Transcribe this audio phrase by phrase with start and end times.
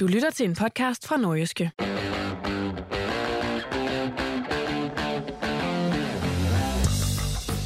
[0.00, 1.70] Du lytter til en podcast fra Nordjyske.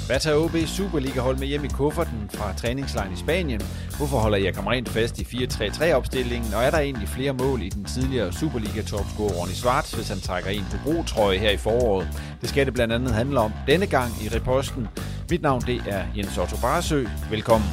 [0.07, 3.61] Hvad tager OB Superliga-hold med hjem i kufferten fra træningslejren i Spanien?
[3.97, 6.55] Hvorfor holder jeg rent fast i 4-3-3-opstillingen?
[6.55, 10.51] Og er der egentlig flere mål i den tidligere Superliga-topscorer Ronny Svart, hvis han trækker
[10.51, 12.09] en på brotrøje her i foråret?
[12.41, 14.89] Det skal det blandt andet handle om denne gang i reposten.
[15.31, 17.05] Mit navn det er Jens Otto Barsø.
[17.31, 17.69] Velkommen.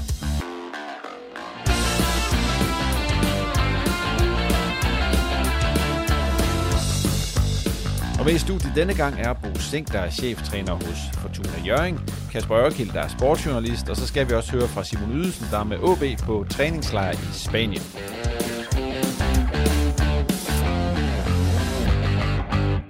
[8.21, 11.99] Og med i studiet denne gang er Bo Sink, der er cheftræner hos Fortuna Jørgen,
[12.31, 15.59] Kasper Ørkild, der er sportsjournalist, og så skal vi også høre fra Simon Ydelsen, der
[15.59, 17.81] er med OB på træningslejr i Spanien.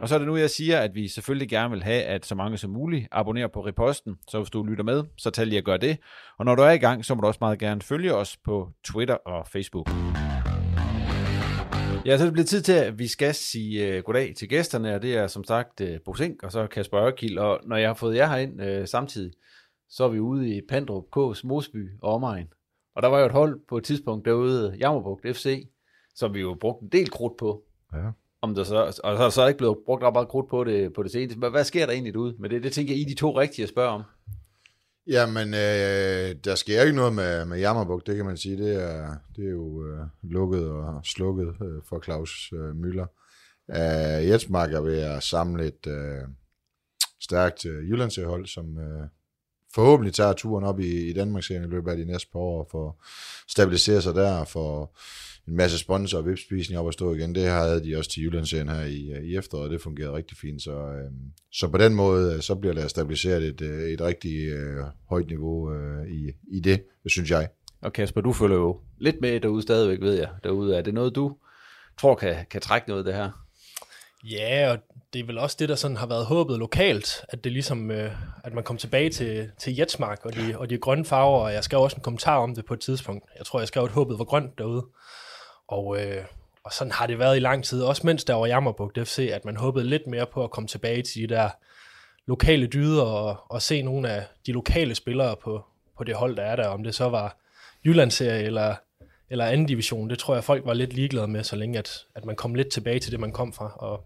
[0.01, 2.35] Og så er det nu, jeg siger, at vi selvfølgelig gerne vil have, at så
[2.35, 4.15] mange som muligt abonnerer på reposten.
[4.27, 5.97] Så hvis du lytter med, så tag lige at gøre det.
[6.39, 8.69] Og når du er i gang, så må du også meget gerne følge os på
[8.85, 9.89] Twitter og Facebook.
[12.05, 14.95] Ja, så er det blevet tid til, at vi skal sige uh, goddag til gæsterne,
[14.95, 17.37] og det er som sagt uh, Bo Sink og så Kasper Ørkild.
[17.37, 19.33] Og når jeg har fået jer herind uh, samtidig,
[19.89, 22.47] så er vi ude i Pandrup K's Mosby og omegn.
[22.95, 25.67] Og der var jo et hold på et tidspunkt derude, Jammerbugt FC,
[26.15, 27.63] som vi jo brugte en del krudt på.
[27.93, 28.09] Ja.
[28.41, 30.93] Om der så, og så er så ikke blevet brugt ret meget krudt på det,
[30.93, 31.39] på det seneste.
[31.39, 32.63] Men hvad sker der egentlig derude med det?
[32.63, 34.03] Det tænker jeg, I de to rigtige at spørge om.
[35.07, 38.57] Jamen, øh, der sker ikke noget med, med Jammerbuk, det kan man sige.
[38.57, 43.07] Det er, det er jo øh, lukket og slukket øh, for Claus øh, Møller.
[43.69, 46.27] Øh, Jetsmark er ved at samle et øh,
[47.21, 49.07] stærkt øh, Jyllandshold, som øh,
[49.73, 52.89] forhåbentlig tager turen op i, i Danmark i løbet af de næste par år, for
[52.89, 52.95] at
[53.47, 54.97] stabilisere sig der, for
[55.47, 57.35] en masse sponsor og vipspisning op at stå igen.
[57.35, 60.61] Det havde de også til Jyllandsserien her i, i efteråret, og det fungerede rigtig fint.
[60.63, 61.11] Så, øh,
[61.51, 65.27] så på den måde, øh, så bliver der stabiliseret et, øh, et rigtig øh, højt
[65.27, 67.49] niveau øh, i, i det, synes jeg.
[67.81, 70.29] Og Kasper, du følger jo lidt med derude stadigvæk, ved jeg.
[70.43, 70.77] Derude.
[70.77, 71.37] Er det noget, du
[71.99, 73.31] tror kan, kan trække noget af det her?
[74.23, 74.77] Ja, og
[75.13, 78.11] det er vel også det, der sådan har været håbet lokalt, at det ligesom, øh,
[78.43, 81.63] at man kom tilbage til, til Jetsmark og de, og de grønne farver, og jeg
[81.63, 83.25] skrev også en kommentar om det på et tidspunkt.
[83.37, 84.85] Jeg tror, jeg skrev, at håbet var grønt derude.
[85.71, 86.25] Og, øh,
[86.63, 89.45] og sådan har det været i lang tid, også mens der var Jammerbugt FC, at
[89.45, 91.49] man håbede lidt mere på at komme tilbage til de der
[92.25, 95.65] lokale dyder og, og se nogle af de lokale spillere på,
[95.97, 97.37] på det hold, der er der, om det så var
[97.85, 98.75] Jyllandsserie eller,
[99.29, 100.09] eller anden division.
[100.09, 102.71] Det tror jeg, folk var lidt ligeglade med, så længe at, at man kom lidt
[102.71, 103.73] tilbage til det, man kom fra.
[103.75, 104.03] Og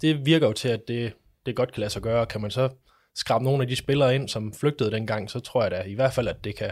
[0.00, 1.12] det virker jo til, at det,
[1.46, 2.26] det godt kan lade sig gøre.
[2.26, 2.68] Kan man så
[3.14, 6.12] skrabe nogle af de spillere ind, som flygtede dengang, så tror jeg da i hvert
[6.12, 6.70] fald, at det kan,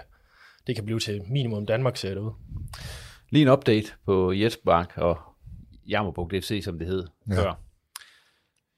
[0.66, 2.32] det kan blive til minimum Danmark ser det ud.
[3.30, 5.18] Lige en update på Jetsmark og
[5.88, 7.34] Jammerbugt FC, som det hed ja.
[7.34, 7.54] før.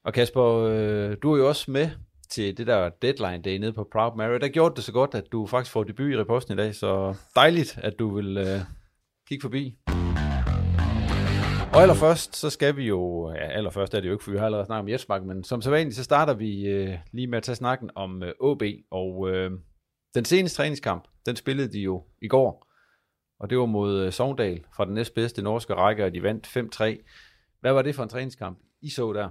[0.03, 1.89] Og Kasper, øh, du er jo også med
[2.29, 4.39] til det der deadline day nede på Proud Mary.
[4.41, 7.15] Der gjorde det så godt, at du faktisk får debut i reposten i dag, så
[7.35, 8.59] dejligt, at du vil øh,
[9.27, 9.77] kigge forbi.
[11.73, 14.45] Og allerførst, så skal vi jo, ja, allerførst er det jo ikke, for vi har
[14.45, 17.43] allerede snakket om Jetsmark, men som så vanligt, så starter vi øh, lige med at
[17.43, 19.51] tage snakken om øh, OB, og øh,
[20.15, 22.70] den seneste træningskamp, den spillede de jo i går,
[23.41, 27.59] og det var mod øh, Sogndal fra den næstbedste norske række, og de vandt 5-3.
[27.61, 29.29] Hvad var det for en træningskamp, I så der?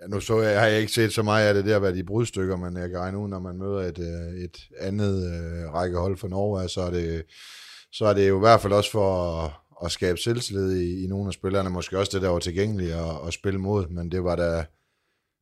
[0.00, 2.04] Ja, nu så jeg, har jeg ikke set så meget af det der, hvad de
[2.04, 6.16] brudstykker, men jeg kan regne ud, når man møder et, øh, et andet øh, rækkehold
[6.16, 7.24] for Norge, så er, det,
[7.92, 9.50] så er det jo i hvert fald også for at,
[9.84, 11.70] at skabe selvtillid i, i nogle af spillerne.
[11.70, 14.64] Måske også det, der var tilgængeligt at, at spille mod, men det var da,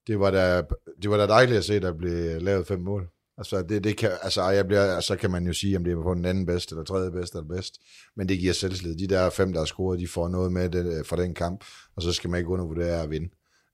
[0.07, 0.63] det var da,
[1.03, 3.09] det var da dejligt at se, at der blev lavet fem mål.
[3.39, 6.03] Altså, det, det kan, altså, jeg bliver, så kan man jo sige, om det er
[6.03, 7.75] på den anden bedste, eller tredje bedste, eller bedst.
[8.17, 8.97] Men det giver selvslid.
[8.97, 11.65] De der fem, der har scoret, de får noget med det, øh, fra den kamp,
[11.97, 13.29] og så skal man ikke undervurdere at vinde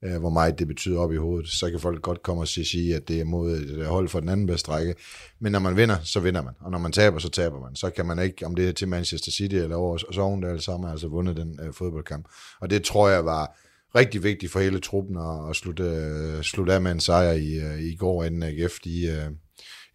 [0.05, 1.49] øh, hvor meget det betyder op i hovedet.
[1.49, 4.29] Så kan folk godt komme og sige, at det er mod et hold for den
[4.29, 4.95] anden bedste række.
[5.41, 6.55] Men når man vinder, så vinder man.
[6.61, 7.75] Og når man taber, så taber man.
[7.75, 10.79] Så kan man ikke, om det er til Manchester City eller over Sovendal, så har
[10.79, 12.29] man altså vundet den øh, fodboldkamp.
[12.61, 13.57] Og det tror jeg var
[13.95, 17.55] rigtig vigtigt for hele truppen at, at slutte, øh, slutte af med en sejr i,
[17.55, 19.31] øh, i går, inden AGF, de, øh,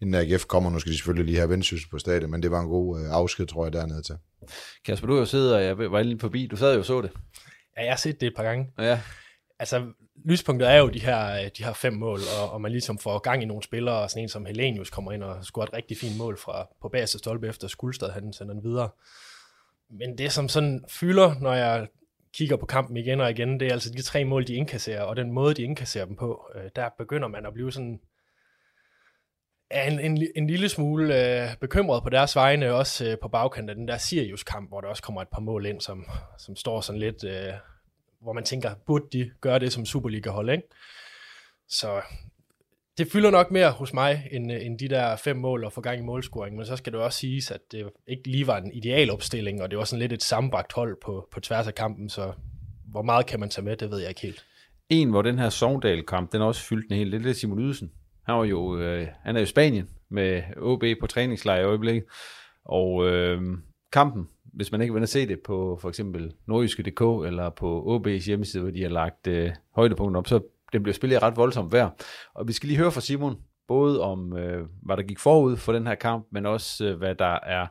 [0.02, 0.70] inden AGF kommer.
[0.70, 3.10] Nu skal de selvfølgelig lige have vendsyssel på stadion, men det var en god øh,
[3.10, 4.14] afsked, tror jeg, dernede til.
[4.84, 6.46] Kasper, du har jo siddet, og jeg var lige forbi.
[6.46, 7.10] Du sad jo og så det.
[7.76, 8.70] Ja, jeg har set det et par gange.
[8.78, 9.00] Ja
[9.58, 9.86] altså,
[10.24, 13.42] lyspunktet er jo de her, de her fem mål, og, og man ligesom får gang
[13.42, 16.18] i nogle spillere, og sådan en som Helenius kommer ind og scorer et rigtig fint
[16.18, 18.88] mål fra, på bagerste stolpe efter Skuldstad, han sender den videre.
[19.90, 21.88] Men det, som sådan fylder, når jeg
[22.34, 25.16] kigger på kampen igen og igen, det er altså de tre mål, de indkasserer, og
[25.16, 28.00] den måde, de indkasserer dem på, øh, der begynder man at blive sådan
[29.70, 33.74] en, en, en lille smule øh, bekymret på deres vegne, også øh, på bagkanten af
[33.76, 36.06] den der Sirius-kamp, hvor der også kommer et par mål ind, som,
[36.38, 37.24] som står sådan lidt...
[37.24, 37.52] Øh,
[38.20, 40.62] hvor man tænker, burde de gøre det som Superliga-hold, ikke?
[41.68, 42.00] Så
[42.98, 45.80] det fylder nok mere hos mig, end, øh, end de der fem mål og få
[45.80, 48.72] gang i målscoring, men så skal det også siges, at det ikke lige var en
[48.72, 52.08] ideal opstilling, og det var sådan lidt et sammenbragt hold på, på tværs af kampen,
[52.08, 52.32] så
[52.84, 54.44] hvor meget kan man tage med, det ved jeg ikke helt.
[54.88, 57.92] En, hvor den her Sogndal-kamp, den også fyldt en hel, det er Simon Ydelsen.
[58.28, 62.04] Han, var jo, øh, han er jo i Spanien med OB på træningslejr i øjeblikket,
[62.64, 63.42] og øh,
[63.92, 64.28] kampen
[64.58, 68.72] hvis man ikke vil se det på for eksempel nordjyske.dk eller på OB's hjemmeside, hvor
[68.72, 70.40] de har lagt øh, højdepunkter op, så
[70.72, 72.00] det bliver spillet ret voldsomt værd.
[72.34, 73.36] Og vi skal lige høre fra Simon,
[73.68, 77.14] både om, øh, hvad der gik forud for den her kamp, men også øh, hvad
[77.14, 77.66] der er,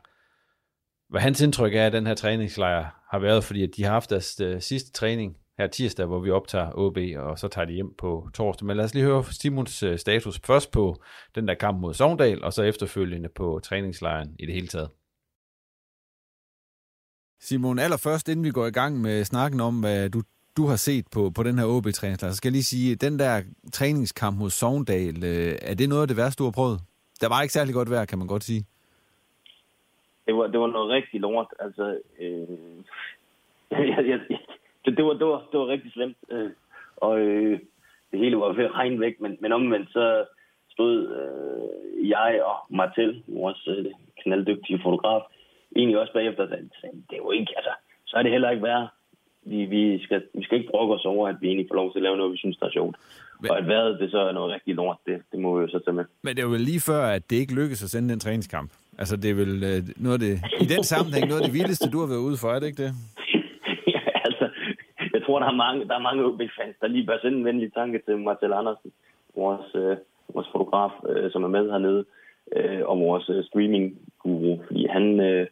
[1.10, 4.10] hvad hans indtryk er af den her træningslejr har været, fordi at de har haft
[4.10, 7.94] deres øh, sidste træning her tirsdag, hvor vi optager OB, og så tager de hjem
[7.98, 8.66] på torsdag.
[8.66, 10.96] Men lad os lige høre Simons øh, status først på
[11.36, 14.90] den der kamp mod Sogndal, og så efterfølgende på træningslejren i det hele taget.
[17.40, 20.22] Simon, allerførst, inden vi går i gang med snakken om, hvad du,
[20.58, 23.42] du har set på, på den her OB-træningslejr, så skal jeg lige sige, den der
[23.74, 26.80] træningskamp mod Sogndal, øh, er det noget af det værste, du har prøvet?
[27.22, 28.66] Der var ikke særlig godt vejr, kan man godt sige.
[30.26, 31.48] Det var, det var noget rigtig lort.
[31.60, 32.48] Altså, øh,
[33.92, 34.20] jeg, jeg,
[34.88, 36.18] det, det, var, det, var, det var rigtig slemt.
[36.32, 36.50] Øh,
[36.98, 37.60] og øh,
[38.12, 40.26] det hele var ved at regne væk, men, men omvendt så
[40.72, 43.86] stod øh, jeg og Martel, vores øh,
[44.24, 45.22] knalddygtige fotograf,
[45.76, 46.50] egentlig også bagefter, at
[47.10, 47.74] det er jo ikke, altså,
[48.06, 48.88] så er det heller ikke værd.
[49.44, 52.00] Vi, vi, skal, vi skal ikke brokke os over, at vi egentlig får lov til
[52.00, 52.96] at lave noget, vi synes, der er sjovt.
[53.42, 55.68] Men, og at vejret, det så er noget rigtig lort, det, det må vi jo
[55.68, 56.06] så tage med.
[56.22, 58.72] Men det er jo lige før, at det ikke lykkedes at sende den træningskamp.
[58.98, 61.90] Altså, det er vel øh, noget af det, i den sammenhæng noget af det vildeste,
[61.90, 62.94] du har været ude for, er det ikke det?
[65.28, 68.02] Tror, der er mange, der er mange OB-fans, der lige bør sende en venlig tanke
[68.06, 68.92] til Marcel Andersen,
[69.36, 69.98] vores, øh,
[70.34, 72.06] vores fotograf, øh, som er med hernede,
[72.56, 75.48] øh, og vores øh, streaming-guru, fordi han, øh,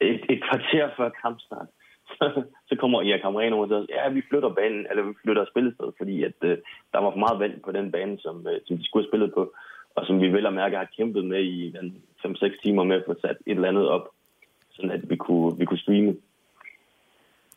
[0.00, 1.66] et, et kvarter før kampstart,
[2.06, 5.44] så, så kommer Erik Hamren over til os, ja, vi flytter banen, eller vi flytter
[5.44, 6.58] spillested, fordi at, øh,
[6.92, 9.34] der var for meget vand på den bane, som, øh, som de skulle have spillet
[9.34, 9.52] på,
[9.96, 11.74] og som vi vel og mærke har kæmpet med i
[12.26, 14.08] 5-6 timer med at få sat et eller andet op,
[14.70, 16.16] sådan at vi kunne, vi kunne streame.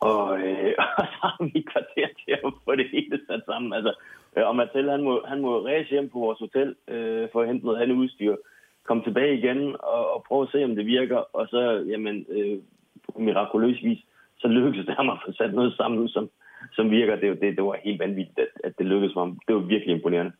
[0.00, 3.72] Og, øh, og så har vi et kvarter til at få det hele sat sammen.
[3.72, 3.92] Altså,
[4.36, 7.48] øh, og Marcel, han må, han må ræse hjem på vores hotel øh, for at
[7.48, 8.36] hente noget andet udstyr
[8.88, 9.60] komme tilbage igen
[9.94, 11.20] og, og prøve at se, om det virker.
[11.38, 11.60] Og så,
[11.92, 12.58] jamen, øh,
[13.04, 14.00] på mirakuløs vis,
[14.40, 16.24] så lykkedes det ham at få sat noget sammen, som,
[16.76, 17.14] som virker.
[17.22, 19.38] Det, det, det var helt vanvittigt, at, at det lykkedes for ham.
[19.46, 20.32] Det var virkelig imponerende.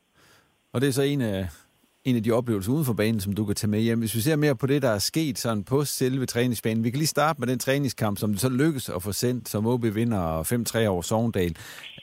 [0.72, 1.40] Og det er så en af,
[2.10, 3.98] en af de oplevelser uden for banen, som du kan tage med hjem.
[3.98, 6.84] Hvis vi ser mere på det, der er sket sådan på selve træningsbanen.
[6.84, 9.66] Vi kan lige starte med den træningskamp, som det så lykkes at få sendt, som
[9.66, 10.24] OB vinder
[10.84, 11.54] 5-3 over Sogndal.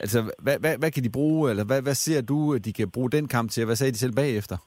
[0.03, 2.91] Altså, hvad, hvad, hvad kan de bruge, eller hvad, hvad ser du, at de kan
[2.95, 4.57] bruge den kamp til, hvad sagde de selv bagefter?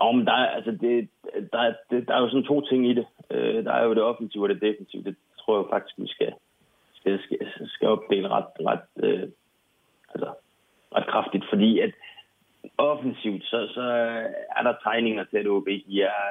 [0.00, 1.08] Ja, men der, er, altså det,
[1.52, 3.06] der, det, der er jo sådan to ting i det.
[3.30, 5.02] Øh, der er jo det offensive og det defensive.
[5.02, 6.32] Det tror jeg faktisk, vi skal,
[6.94, 7.38] skal, skal,
[7.74, 9.28] skal opdele ret, ret, øh,
[10.14, 10.28] altså,
[10.96, 11.92] ret kraftigt, fordi at
[12.78, 13.82] offensivt, så, så
[14.56, 16.22] er der tegninger til, at OB de, er,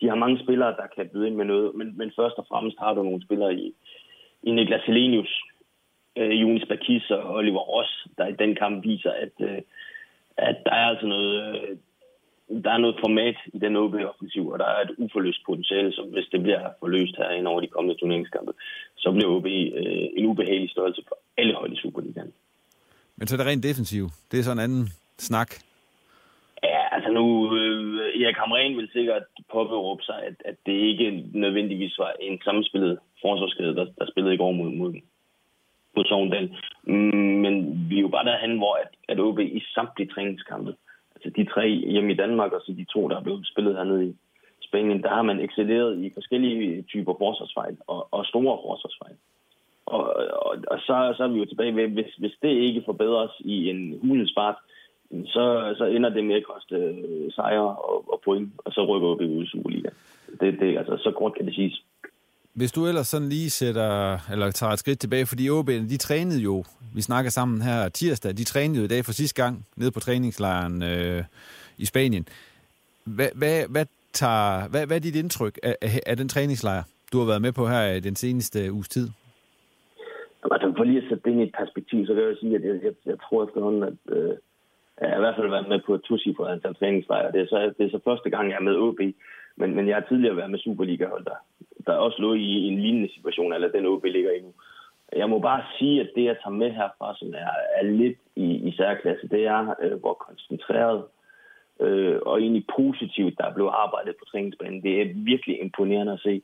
[0.00, 2.76] de har mange spillere, der kan byde ind med noget, men, men først og fremmest
[2.78, 3.74] har du nogle spillere i,
[4.42, 5.42] i Niklas Helenius,
[6.16, 9.58] øh, Jonas Bakis og Oliver Ross, der i den kamp viser, at, øh,
[10.36, 11.76] at der er altså noget, øh,
[12.64, 16.28] der er noget format i den OB-offensiv, og der er et uforløst potentiale, som hvis
[16.32, 18.52] det bliver forløst her ind over de kommende turneringskampe,
[18.96, 22.32] så bliver OB øh, en ubehagelig størrelse for alle hold i Superligaen.
[23.16, 24.04] Men så er det rent defensiv.
[24.30, 25.67] Det er sådan en anden snak.
[26.64, 29.22] Ja, altså nu, øh, Erik Hamren vil sikkert
[29.52, 34.38] påberåbe sig, at, at det ikke nødvendigvis var en sammenspillet forsvarskæde, der, der spillede i
[34.38, 34.94] går mod, mod,
[35.96, 36.56] mod Sogndal.
[37.42, 40.74] Men vi er jo bare derhen, hvor at, at OB i samtlige træningskampe,
[41.14, 44.06] altså de tre hjemme i Danmark, og så de to, der er blevet spillet hernede
[44.08, 44.16] i
[44.60, 49.16] Spanien, der har man excelleret i forskellige typer forsvarsfejl og, og store forsvarsfejl.
[49.86, 50.02] Og,
[50.46, 53.70] og, og så, så er vi jo tilbage ved, hvis, hvis det ikke forbedres i
[53.70, 54.56] en hulens fart,
[55.10, 59.14] så, så ender det med at koste øh, sejre og, og point, og så rykker
[59.14, 59.88] vi ud i Superliga.
[60.40, 61.82] Det, det, altså, så kort kan det siges.
[62.54, 66.40] Hvis du ellers sådan lige sætter, eller tager et skridt tilbage, fordi OB, de trænede
[66.40, 69.90] jo, vi snakker sammen her tirsdag, de trænede jo i dag for sidste gang nede
[69.90, 71.24] på træningslejren øh,
[71.78, 72.26] i Spanien.
[73.04, 77.18] Hvad, hvad, hvad, tager, hvad, hvad er dit indtryk af, af, af den træningslejr, du
[77.18, 79.08] har været med på her i den seneste uges tid?
[80.52, 82.54] Altså, for lige at sætte det ind i et perspektiv, så kan jeg jo sige,
[82.56, 84.34] at jeg, jeg, jeg tror efterhånden, at øh,
[85.00, 87.32] jeg har i hvert fald været med på et tosifret antal træningslejre.
[87.32, 89.00] Det er, så, det er så første gang, jeg er med OB,
[89.56, 91.38] men, men jeg har tidligere været med Superliga-hold, der,
[91.86, 94.52] der også lå i en lignende situation, eller den OB ligger i nu.
[95.16, 98.68] Jeg må bare sige, at det, jeg tager med herfra, som er, er lidt i,
[98.68, 101.04] i særklasse, det er, øh, hvor koncentreret
[101.80, 104.82] øh, og egentlig positivt, der er blevet arbejdet på træningsbanen.
[104.82, 106.42] Det er virkelig imponerende at se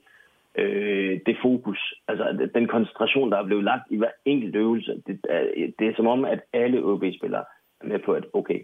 [0.59, 5.03] øh, det fokus, altså den koncentration, der er blevet lagt i hver enkelt øvelse.
[5.07, 5.43] Det, er,
[5.79, 7.45] det er som om, at alle OB-spillere
[7.85, 8.61] med på, at okay,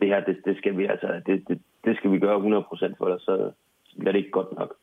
[0.00, 3.04] det her, det, det skal vi altså, det, det, det skal vi gøre 100% for,
[3.04, 3.50] ellers så
[3.98, 4.76] bliver det ikke godt nok.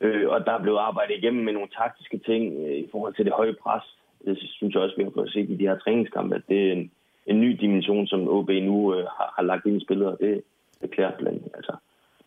[0.00, 3.24] Øh, og der er blevet arbejdet igennem med nogle taktiske ting øh, i forhold til
[3.24, 3.82] det høje pres.
[4.24, 6.72] Det synes jeg også, vi har fået set i de her træningskampe, at det er
[6.72, 6.90] en,
[7.26, 10.42] en ny dimension, som OB nu øh, har, har lagt ind i spillet, og det,
[10.80, 11.76] det klæder blandt altså,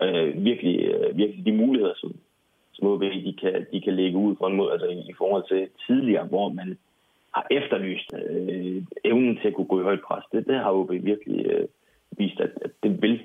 [0.02, 2.16] øh, virkelig, øh, virkelig de muligheder, som,
[2.74, 5.44] som OB de kan, de kan lægge ud for en måde, altså i, i forhold
[5.48, 6.78] til tidligere, hvor man
[7.36, 10.24] har efterlyst øh, evnen til at kunne gå i højt pres.
[10.32, 11.68] Det, det har OB virkelig øh,
[12.12, 13.16] vist, at, at det vil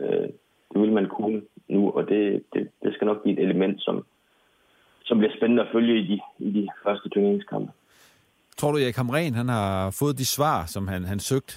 [0.00, 0.28] øh,
[0.74, 4.06] det vil man kunne nu, og det, det, det skal nok blive et element, som,
[5.04, 7.72] som bliver spændende at følge i de, i de første turneringskampe.
[8.56, 11.54] Tror du, Erik Hamren han har fået de svar, som han, han søgte,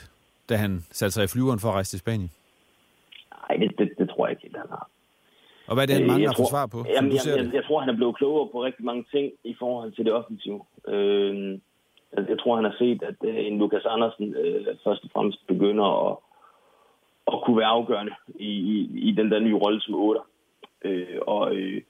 [0.50, 2.32] da han satte sig i flyveren for at rejse til Spanien?
[3.34, 4.90] Nej, det, det, det tror jeg ikke, han har.
[5.68, 6.86] Og hvad er det, han mangler at få svar på?
[6.90, 9.92] Jamen, jeg, jeg, jeg tror, han er blevet klogere på rigtig mange ting i forhold
[9.92, 10.62] til det offensive.
[10.88, 11.60] Øh,
[12.12, 15.48] Altså, jeg tror, han har set, at øh, en Lukas Andersen øh, først og fremmest
[15.48, 16.18] begynder at,
[17.28, 20.22] at kunne være afgørende i, i, i den der nye rolle som 8.
[20.86, 21.82] Øh, og øh,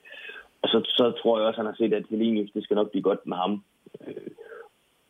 [0.62, 2.92] og så, så tror jeg også, at han har set, at Helenius, det skal nok
[2.92, 3.64] blive godt med ham.
[4.08, 4.32] Øh,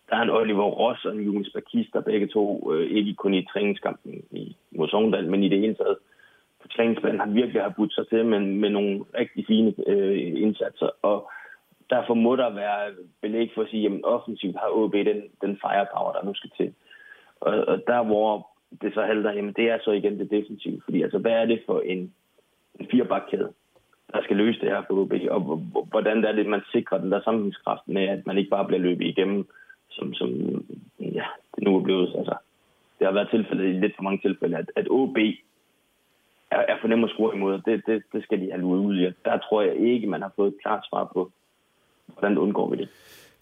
[0.09, 3.33] der er en Oliver Ross og en Jonas Bakis, der begge to øh, ikke kun
[3.33, 5.97] i træningskampen i, mod Sogndal, men i det hele taget
[6.61, 10.89] på træningsbanen har virkelig har budt sig til med, med nogle rigtig fine øh, indsatser.
[11.01, 11.31] Og
[11.89, 16.11] derfor må der være belæg for at sige, at offensivt har OB den, den firepower,
[16.13, 16.73] der nu skal til.
[17.39, 18.47] Og, og der, hvor
[18.81, 20.81] det så halter, jamen det er så igen det defensive.
[20.83, 22.13] Fordi altså, hvad er det for en,
[22.79, 23.53] en firebakkæde,
[24.13, 25.13] der skal løse det her for OB?
[25.29, 25.39] Og
[25.89, 29.05] hvordan er det, man sikrer den der sammenhængskraft med, at man ikke bare bliver løbet
[29.05, 29.47] igennem,
[29.89, 30.29] som, som
[30.99, 31.25] ja,
[31.55, 32.15] det nu er blevet.
[32.17, 32.35] Altså,
[32.99, 35.17] det har været tilfældet i lidt for mange tilfælde, at, at OB
[36.51, 37.61] er, er for nem at score imod.
[37.61, 39.11] Det, det, det skal de have ud i.
[39.25, 41.31] Der tror jeg ikke, man har fået et klart svar på,
[42.19, 42.89] hvordan undgår vi det.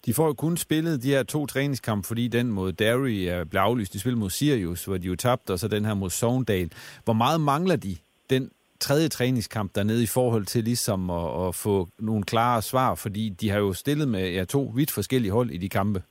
[0.06, 3.64] De får jo kun spillet de her to træningskampe, fordi den mod Derry er blevet
[3.64, 3.92] aflyst.
[3.92, 6.70] De spiller mod Sirius, hvor de jo tabte, og så den her mod Sogndal.
[7.04, 7.96] Hvor meget mangler de
[8.30, 12.94] den tredje træningskamp dernede i forhold til ligesom at, at få nogle klare svar?
[12.94, 16.02] Fordi de har jo stillet med ja, to vidt forskellige hold i de kampe.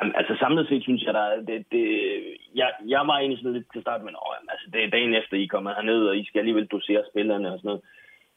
[0.00, 1.84] Jamen, altså samlet set synes jeg, der det, det,
[2.54, 5.36] jeg, jeg var egentlig sådan lidt til start, men åh, altså, det er dagen efter,
[5.36, 7.82] I kommer herned, og I skal alligevel dosere spillerne og sådan noget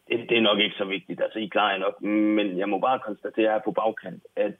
[0.09, 1.21] det, det er nok ikke så vigtigt.
[1.21, 2.01] Altså, I klarer nok.
[2.01, 4.55] Men jeg må bare konstatere her på bagkant, at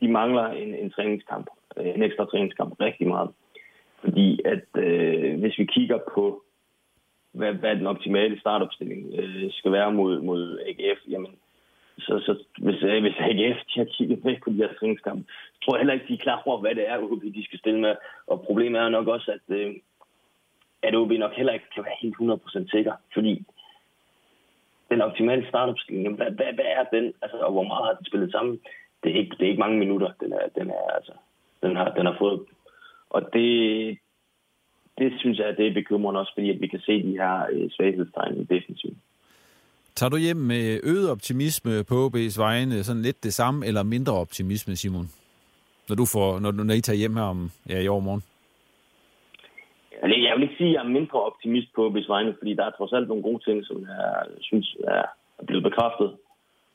[0.00, 1.46] de mangler en, en træningskamp,
[1.76, 3.30] øh, en ekstra træningskamp rigtig meget.
[4.00, 6.42] Fordi at øh, hvis vi kigger på,
[7.32, 11.34] hvad, hvad den optimale startopstilling øh, skal være mod, mod AGF, jamen,
[11.98, 15.58] så, så hvis, øh, hvis AGF de har kigget væk på de her træningskampe, så
[15.64, 17.80] tror jeg heller ikke, de er klar over, hvad det er, OB de skal stille
[17.80, 17.94] med.
[18.26, 19.74] Og problemet er nok også, at, øh,
[20.82, 23.44] at OB nok heller ikke kan være helt 100% sikker, fordi
[24.94, 28.30] den optimale startopstilling, hvad, hvad, hvad er den, altså, og hvor meget har den spillet
[28.32, 28.54] sammen?
[29.02, 31.14] Det er ikke, det er ikke mange minutter, den, er, den, er, altså,
[31.62, 32.40] den, har, den har fået.
[33.10, 33.48] Og det,
[34.98, 37.70] det synes jeg, det er bekymrende også, fordi at vi kan se de her øh,
[37.70, 38.98] svaghedstegn i defensiven.
[39.94, 44.12] Tager du hjem med øget optimisme på OB's vegne, sådan lidt det samme, eller mindre
[44.12, 45.08] optimisme, Simon?
[45.88, 48.22] Når, du får, når, når I tager hjem her om, ja, i overmorgen?
[50.02, 52.70] Jeg vil ikke sige, at jeg er mindre optimist på OB's vegne, fordi der er
[52.70, 55.04] trods alt nogle gode ting, som jeg synes er
[55.46, 56.16] blevet bekræftet.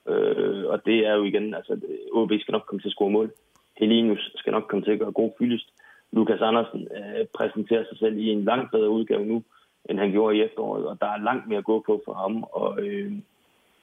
[0.07, 1.79] Øh, og det er jo igen, altså
[2.11, 3.31] OB skal nok komme til at score mål.
[3.79, 5.67] Helenius skal nok komme til at gøre god fyldest.
[6.11, 9.43] Lukas Andersen øh, præsenterer sig selv i en langt bedre udgave nu,
[9.89, 12.43] end han gjorde i efteråret, og der er langt mere at gå på for ham.
[12.43, 13.11] Og, øh,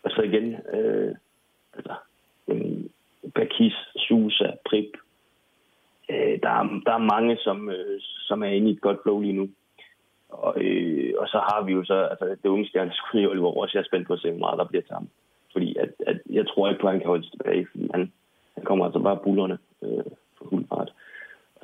[0.03, 1.15] og så igen, øh,
[1.77, 1.95] altså,
[2.49, 2.85] øh,
[3.35, 4.93] Bakis, Susa, Prip,
[6.11, 9.21] øh, der, er, der er mange, som, øh, som er inde i et godt flow
[9.21, 9.49] lige nu.
[10.29, 13.75] Og, øh, og så har vi jo så altså, det unge stjerneskud i Oliver Ross.
[13.75, 15.09] Jeg er spændt på at se, hvor meget der bliver til ham.
[15.53, 18.13] Fordi at, at jeg tror ikke på, at han kan holde tilbage, fordi han,
[18.55, 20.05] han kommer altså bare bullerne øh,
[20.39, 20.93] for fuld fart.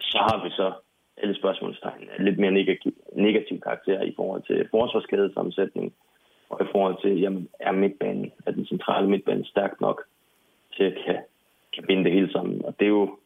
[0.01, 0.73] Så har vi så
[1.17, 5.95] alle spørgsmålstegn lidt mere negativ, negativ karakter i forhold til forsvarskædesammensætning,
[6.51, 10.03] og i forhold til, jamen, er midtbanen, er den centrale midtbane stærk nok
[10.77, 11.19] til at kan,
[11.75, 12.65] kan binde det hele sammen.
[12.65, 13.19] Og det er jo,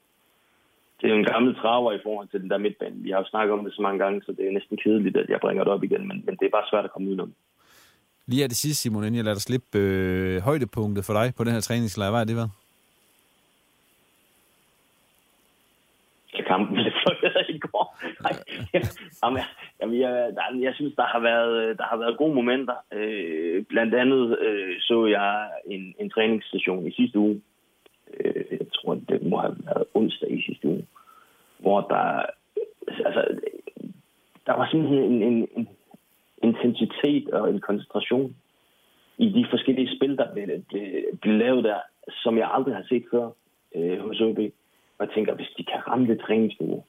[1.00, 3.03] det er jo en gammel traver i forhold til den der midtbane.
[3.07, 5.29] Vi har jo snakket om det så mange gange, så det er næsten kedeligt, at
[5.29, 7.33] jeg bringer det op igen, men, men det er bare svært at komme udenom.
[8.26, 11.45] Lige af det sidste, Simon, inden jeg lader dig slippe øh, højdepunktet for dig på
[11.45, 12.11] den her træningslejr.
[12.11, 12.50] Hvad er det været?
[16.47, 17.85] kampen blev fløjtet i går.
[19.23, 19.43] jamen,
[19.81, 22.76] jamen, jeg, jeg, jeg synes, der har været, der har været gode momenter.
[22.93, 27.41] Øh, blandt andet øh, så jeg en, en træningsstation i sidste uge.
[28.20, 30.87] Øh, jeg tror, det må have været onsdag i sidste uge.
[31.58, 32.23] Hvor der,
[33.04, 33.38] altså,
[34.46, 35.68] der var simpelthen en, en, en
[36.42, 38.37] intensitet og en koncentration
[39.18, 40.82] i de forskellige spil, der blev, blev,
[41.23, 41.80] blev lavet der,
[42.23, 43.30] som jeg aldrig har set før
[43.75, 44.38] øh, hos OB.
[44.99, 46.85] Og jeg tænker, hvis de kan ramme det træningsniveau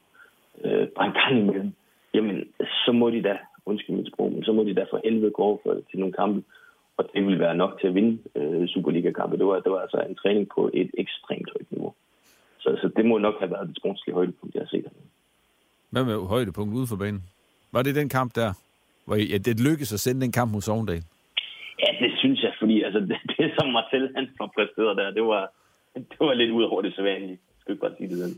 [0.63, 1.73] øh, bare en gang imellem,
[2.13, 2.47] jamen,
[2.85, 5.41] så må de da, undskyld mit sprog, men så må de da for helvede gå
[5.43, 6.43] over for, til nogle kampe.
[6.97, 9.37] Og det vil være nok til at vinde øh, Superliga-kampe.
[9.37, 11.93] Det var, det var altså en træning på et ekstremt højt niveau.
[12.59, 14.85] Så, så det må nok have været det sportslige højdepunkt, jeg har set.
[15.89, 17.23] Hvad med højdepunkt ude for banen?
[17.71, 18.53] Var det den kamp der?
[19.05, 21.03] Hvor ja, det lykkedes at sende den kamp mod Sogndal?
[21.83, 25.23] Ja, det synes jeg, fordi altså, det, det som Marcel han har præsteret der, det
[25.23, 25.51] var,
[25.95, 28.33] det var lidt ud over det sædvanlige skal ikke bare sige det den.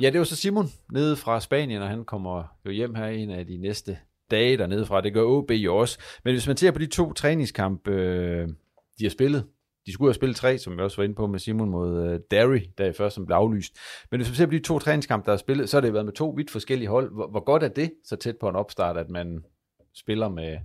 [0.00, 3.30] Ja, det var så Simon nede fra Spanien, og han kommer jo hjem her en
[3.30, 3.98] af de næste
[4.30, 5.00] dage dernede fra.
[5.00, 5.98] Det gør OB jo også.
[6.24, 8.48] Men hvis man ser på de to træningskampe, øh,
[8.98, 9.46] de har spillet,
[9.86, 12.20] de skulle have spillet tre, som vi også var inde på med Simon mod øh,
[12.30, 13.76] Derry, der i først som blev aflyst.
[14.10, 16.04] Men hvis man ser på de to træningskampe, der er spillet, så har det været
[16.04, 17.12] med to vidt forskellige hold.
[17.12, 19.44] Hvor, hvor godt er det så tæt på en opstart, at man
[19.94, 20.58] spiller med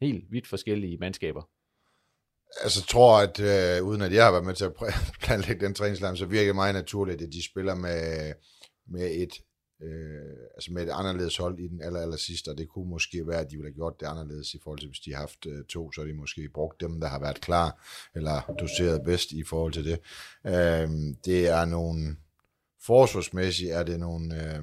[0.00, 1.42] helt vidt forskellige mandskaber?
[2.62, 4.72] Altså, jeg tror, at øh, uden at jeg har været med til at
[5.24, 8.32] planlægge den træningslejr, så virker det meget naturligt, at de spiller med,
[8.86, 9.32] med et
[9.82, 13.26] øh, altså med et anderledes hold i den aller, aller sidste, og det kunne måske
[13.26, 15.46] være, at de ville have gjort det anderledes i forhold til, hvis de har haft
[15.46, 19.32] øh, to, så har de måske brugt dem, der har været klar, eller doseret bedst
[19.32, 20.00] i forhold til det.
[20.46, 20.88] Øh,
[21.24, 22.16] det er nogle,
[22.82, 24.62] forsvarsmæssigt er det nogle, øh,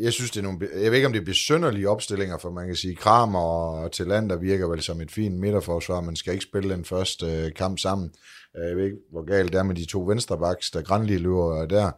[0.00, 2.66] jeg synes, det er nogle, jeg ved ikke, om det er besynderlige opstillinger, for man
[2.66, 6.74] kan sige, Kramer og Talander virker vel som et fint midterforsvar, man skal ikke spille
[6.74, 8.14] den første øh, kamp sammen.
[8.56, 11.66] Øh, jeg ved ikke, hvor galt det er med de to venstrebacks, der grænlige løber
[11.66, 11.90] der.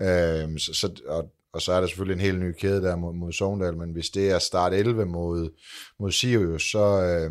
[0.00, 3.14] Øh, så, så, og, og så er der selvfølgelig en helt ny kæde der mod,
[3.14, 5.50] mod Sogndal, men hvis det er start 11 mod,
[5.98, 7.30] mod Sirius, så, øh,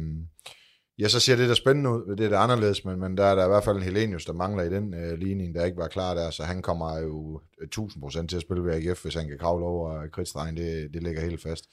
[1.02, 2.16] Ja, så ser det da spændende ud.
[2.16, 4.34] Det er da anderledes, men, men der er der i hvert fald en Helenius, der
[4.34, 7.68] mangler i den øh, ligning, der ikke var klar der, så han kommer jo øh,
[7.78, 10.58] 1000% til at spille ved AGF, hvis han kan kravle over øh, kridtstregen.
[10.58, 11.66] Det, det ligger helt fast.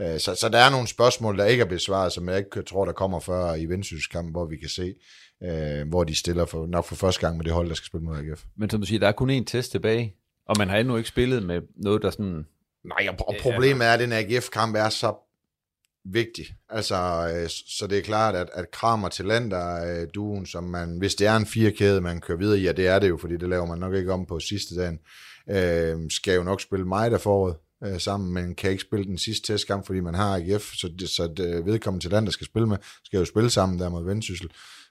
[0.00, 2.84] Øh, så, så der er nogle spørgsmål, der ikke er besvaret, som jeg ikke tror,
[2.84, 4.94] der kommer før i Vendsysselskampen, hvor vi kan se,
[5.42, 8.04] øh, hvor de stiller for, nok for første gang med det hold, der skal spille
[8.04, 8.44] mod AGF.
[8.56, 10.16] Men som du siger, der er kun én test tilbage,
[10.50, 12.46] og man har endnu ikke spillet med noget, der sådan...
[12.84, 15.14] Nej, og problemet er, at den AGF-kamp er så
[16.04, 16.46] vigtig.
[16.68, 16.96] Altså,
[17.34, 21.14] øh, så det er klart, at, at Kramer til Lander, øh, duen, som man, hvis
[21.14, 23.48] det er en firekæde, man kører videre i, ja, det er det jo, fordi det
[23.48, 24.98] laver man nok ikke om på sidste dagen,
[25.50, 29.18] øh, skal jo nok spille mig der forud øh, sammen, men kan ikke spille den
[29.18, 32.68] sidste testkamp, fordi man har AGF, så, det, så det, vedkommende til Lander skal spille
[32.68, 34.50] med, skal jo spille sammen der mod Vendsyssel.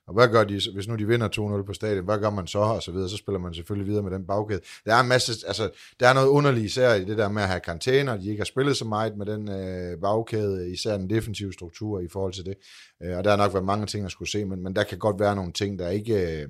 [0.09, 2.59] Og hvad gør de, hvis nu de vinder 2-0 på stadion, hvad gør man så,
[2.59, 4.61] og så videre, så spiller man selvfølgelig videre med den bagkæde.
[4.85, 5.69] Der er en masse, altså,
[5.99, 8.45] der er noget underligt især i det der med at have karantæner, de ikke har
[8.45, 12.55] spillet så meget med den øh, bagkæde, især den defensive struktur i forhold til det.
[13.03, 14.97] Øh, og der har nok været mange ting, at skulle se, men, men der kan
[14.97, 16.47] godt være nogle ting, der ikke, øh,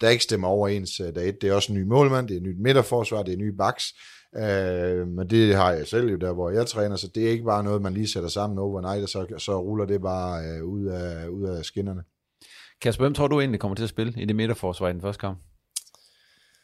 [0.00, 1.00] der ikke stemmer overens.
[1.00, 3.22] Øh, der er et, det er også en ny målmand, det er et nyt midterforsvar,
[3.22, 3.84] det er en ny baks,
[4.36, 7.44] Øh, men det har jeg selv jo der, hvor jeg træner, så det er ikke
[7.44, 10.86] bare noget, man lige sætter sammen overnight, og så, så ruller det bare øh, ud,
[10.86, 12.02] af, ud af skinnerne.
[12.80, 15.20] Kasper, hvem tror du egentlig kommer til at spille i det midterforsvar i den første
[15.20, 15.38] kamp?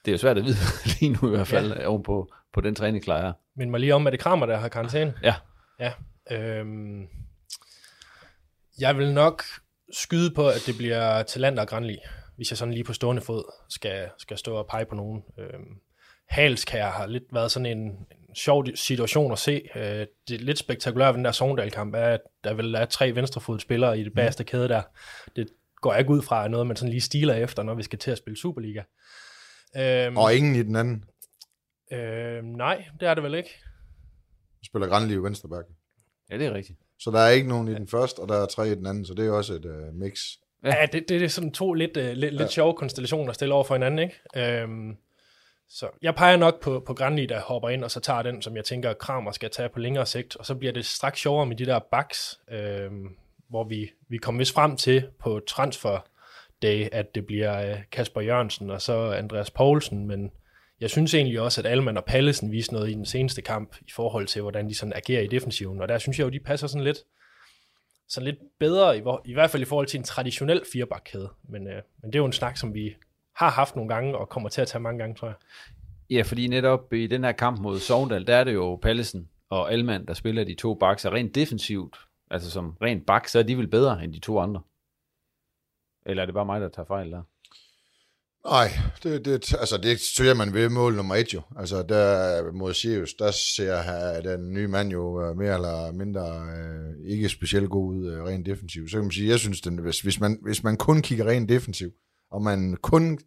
[0.04, 0.56] Det er jo svært at vide
[1.00, 1.86] lige nu i hvert fald, ja.
[1.86, 3.32] oven på, på den træningslejr.
[3.56, 5.14] Men mig lige om, at det Kramer, der har karantæne?
[5.22, 5.34] Ja.
[5.80, 5.92] Ja.
[6.30, 7.08] Øhm,
[8.80, 9.42] jeg vil nok
[9.92, 11.98] skyde på, at det bliver Talander og Granli,
[12.36, 15.22] hvis jeg sådan lige på stående fod skal, skal stå og pege på nogen.
[15.38, 15.80] Øhm,
[16.28, 19.62] Halskær har lidt været sådan en, en sjov situation at se.
[19.74, 23.14] Øh, det er lidt spektakulært ved den der Sogndal-kamp, er, at der vel er tre
[23.14, 24.82] venstrefodspillere i det bagerste kæde der.
[25.36, 25.48] Det
[25.80, 28.10] går jeg ikke ud fra noget, man sådan lige stiler efter, når vi skal til
[28.10, 28.82] at spille Superliga.
[29.76, 31.04] Øhm, Og ingen i den anden.
[31.92, 33.50] Øh, nej, det er det vel ikke.
[34.64, 35.66] Spiller Granli venstreback.
[36.30, 36.78] Ja, det er rigtigt.
[36.98, 39.04] Så der er ikke nogen i den første, og der er tre i den anden,
[39.04, 40.20] så det er også et uh, mix.
[40.64, 42.38] Ja, ja det, det er sådan to lidt, uh, lidt, ja.
[42.38, 44.62] lidt sjove konstellationer at stille over for hinanden, ikke?
[44.62, 44.96] Øhm,
[45.68, 48.56] så jeg peger nok på, på Granli, der hopper ind, og så tager den, som
[48.56, 51.56] jeg tænker, Kramer skal tage på længere sigt, og så bliver det straks sjovere med
[51.56, 53.16] de der backs, øhm,
[53.50, 55.98] hvor vi, vi kommer vist frem til på transfer
[56.62, 60.30] day, at det bliver øh, Kasper Jørgensen og så Andreas Poulsen, men
[60.80, 63.90] jeg synes egentlig også, at Alman og Pallesen viste noget i den seneste kamp i
[63.90, 66.66] forhold til, hvordan de sådan agerer i defensiven, og der synes jeg jo, de passer
[66.66, 66.98] sådan lidt,
[68.08, 71.82] sådan lidt bedre, i, i hvert fald i forhold til en traditionel firebakkæde, men, øh,
[72.02, 72.94] men det er jo en snak, som vi
[73.32, 75.36] har haft nogle gange, og kommer til at tage mange gange, tror jeg.
[76.10, 79.72] Ja, fordi netop i den her kamp mod Sogndal, der er det jo Pallesen og
[79.72, 81.96] Alman, der spiller de to backs, rent defensivt,
[82.30, 84.60] altså som rent bak, så er de vel bedre end de to andre.
[86.06, 87.22] Eller er det bare mig, der tager fejl der?
[88.46, 88.68] Nej,
[89.02, 91.42] det, det, altså det søger man ved mål nummer et jo.
[91.56, 96.22] Altså der mod Sirius, der ser den nye mand jo øh, mere eller mindre
[96.56, 98.90] øh, ikke specielt god ud øh, rent defensivt.
[98.90, 101.48] Så kan man sige, jeg synes, den, hvis, hvis, man, hvis man kun kigger rent
[101.48, 101.94] defensivt,
[102.30, 103.18] og man kun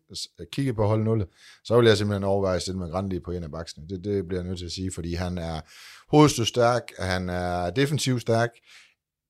[0.51, 1.25] kigger på hold 0,
[1.63, 3.87] så vil jeg simpelthen overveje at stille med Grandi på en af baksene.
[3.87, 5.61] Det, det bliver jeg nødt til at sige, fordi han er
[6.09, 8.49] hovedstød stærk, han er defensivt stærk,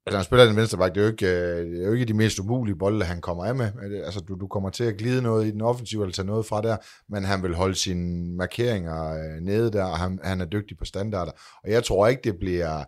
[0.06, 2.06] Altså, han spiller den venstre bak, det er jo ikke, øh, det er jo ikke
[2.06, 3.72] de mest umulige bolde, han kommer af med.
[4.06, 6.62] Altså, du, du kommer til at glide noget i den offensiv, eller tage noget fra
[6.62, 6.78] der,
[7.10, 10.86] men han vil holde sine markeringer øh, nede der, og han, han er dygtig på
[10.86, 11.32] standarder.
[11.63, 12.84] Og jeg tror ikke, det bliver,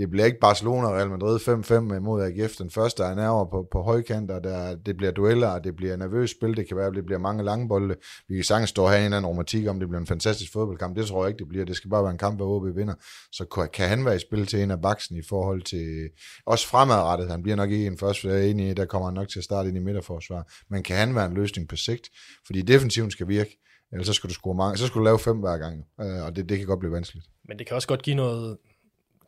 [0.00, 2.56] det bliver ikke Barcelona og Real Madrid 5-5 mod AGF.
[2.56, 6.56] Den første er nærmere på, på højkanter, der, det bliver dueller, det bliver nervøst spil,
[6.56, 7.94] det kan være, det bliver mange lange bolde.
[8.28, 10.52] Vi kan sagtens stå her i en eller anden romantik om, det bliver en fantastisk
[10.52, 10.96] fodboldkamp.
[10.96, 11.64] Det tror jeg ikke, det bliver.
[11.64, 12.94] Det skal bare være en kamp, hvor OB vinder.
[13.32, 16.08] Så kan han være i spil til en af baksen i forhold til,
[16.46, 17.30] også fremadrettet.
[17.30, 19.28] Han bliver nok ikke en første, for jeg er enig i, der kommer han nok
[19.28, 20.52] til at starte ind i midterforsvar.
[20.70, 22.08] Men kan han være en løsning på sigt?
[22.46, 23.56] Fordi defensiven skal virke.
[23.92, 26.36] Ellers så skal du score mange, så skal du lave fem hver gang, øh, og
[26.36, 27.26] det, det kan godt blive vanskeligt.
[27.48, 28.58] Men det kan også godt give noget,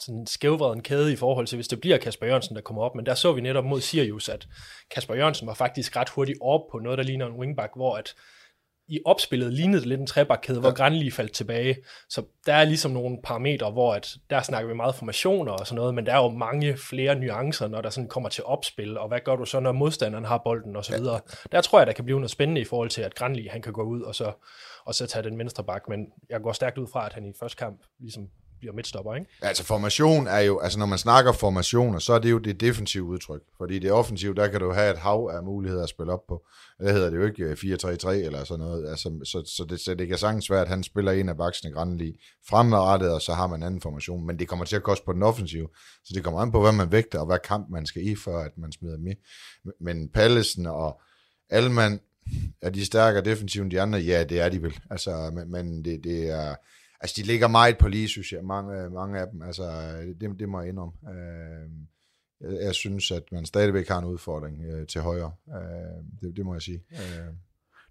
[0.00, 2.94] sådan skævvreden kæde i forhold til, hvis det bliver Kasper Jørgensen, der kommer op.
[2.94, 4.48] Men der så vi netop mod Sirius, at
[4.90, 8.14] Kasper Jørgensen var faktisk ret hurtigt op på noget, der ligner en wingback, hvor at
[8.88, 10.60] i opspillet lignede det lidt en trebakkæde, ja.
[10.60, 11.76] hvor Granli faldt tilbage.
[12.08, 15.76] Så der er ligesom nogle parametre, hvor at, der snakker vi meget formationer og sådan
[15.76, 19.08] noget, men der er jo mange flere nuancer, når der sådan kommer til opspil, og
[19.08, 21.14] hvad gør du så, når modstanderen har bolden og så videre.
[21.14, 21.48] Ja.
[21.56, 23.72] Der tror jeg, der kan blive noget spændende i forhold til, at Granli han kan
[23.72, 24.32] gå ud og så,
[24.84, 27.32] og så tage den venstre bak, men jeg går stærkt ud fra, at han i
[27.40, 28.28] første kamp ligesom
[28.62, 29.26] bliver midtstopper, ikke?
[29.42, 33.04] Altså formation er jo, altså når man snakker formationer, så er det jo det defensive
[33.04, 33.42] udtryk.
[33.56, 36.46] Fordi det offensive, der kan du have et hav af muligheder at spille op på.
[36.80, 38.88] Det hedder det jo ikke øh, 4-3-3 eller sådan noget.
[38.90, 41.72] Altså, så, så, det, så det kan sagtens være, at han spiller en af baksene
[41.72, 44.26] Granli fremadrettet, og så har man en anden formation.
[44.26, 45.68] Men det kommer til at koste på den offensive.
[46.04, 48.38] Så det kommer an på, hvad man vægter, og hvad kamp man skal i, for
[48.38, 49.12] at man smider med.
[49.80, 51.00] Men Pallesen og
[51.50, 52.00] Alman,
[52.62, 53.98] er de stærkere defensivt end de andre?
[53.98, 54.80] Ja, det er de vel.
[54.90, 56.54] Altså, men, men det, det er
[57.02, 59.42] Altså, de ligger meget på lige, synes jeg, mange, mange af dem.
[59.42, 59.62] Altså,
[60.20, 60.92] det, det må jeg indrømme.
[61.10, 61.70] Øh,
[62.40, 65.32] jeg, jeg synes, at man stadigvæk har en udfordring øh, til højre.
[65.48, 66.82] Øh, det, det må jeg sige.
[66.92, 67.34] Øh.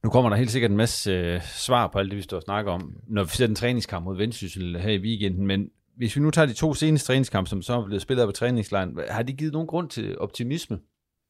[0.03, 2.43] Nu kommer der helt sikkert en masse øh, svar på alt det, vi står og
[2.43, 6.21] snakker om, når vi ser den træningskamp mod Vendsyssel her i weekenden, men hvis vi
[6.21, 9.33] nu tager de to seneste træningskampe, som så er blevet spillet på træningslejen, har de
[9.33, 10.79] givet nogen grund til optimisme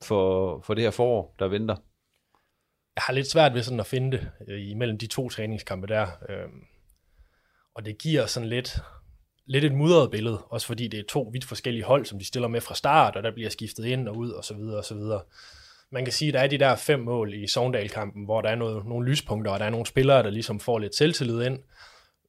[0.04, 1.76] for, for det her forår, der venter?
[2.96, 6.08] Jeg har lidt svært ved sådan at finde det øh, imellem de to træningskampe der.
[6.30, 6.50] Øh,
[7.76, 8.78] og det giver sådan lidt,
[9.46, 12.48] lidt et mudret billede, også fordi det er to vidt forskellige hold, som de stiller
[12.48, 14.96] med fra start, og der bliver skiftet ind og ud, og så videre, og så
[14.96, 15.22] videre.
[15.90, 18.56] Man kan sige, at der er de der fem mål i Sogndal-kampen, hvor der er
[18.56, 21.60] noget, nogle lyspunkter, og der er nogle spillere, der ligesom får lidt selvtillid ind.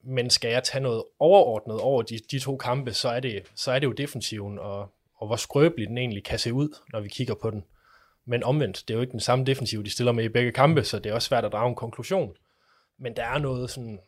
[0.04, 3.72] Men skal jeg tage noget overordnet over de, de to kampe, så er, det, så
[3.72, 7.08] er det jo defensiven, og, og hvor skrøbelig den egentlig kan se ud, når vi
[7.08, 7.64] kigger på den.
[8.24, 10.84] Men omvendt, det er jo ikke den samme defensiv, de stiller med i begge kampe,
[10.84, 12.32] så det er også svært at drage en konklusion.
[12.98, 14.00] Men der er noget sådan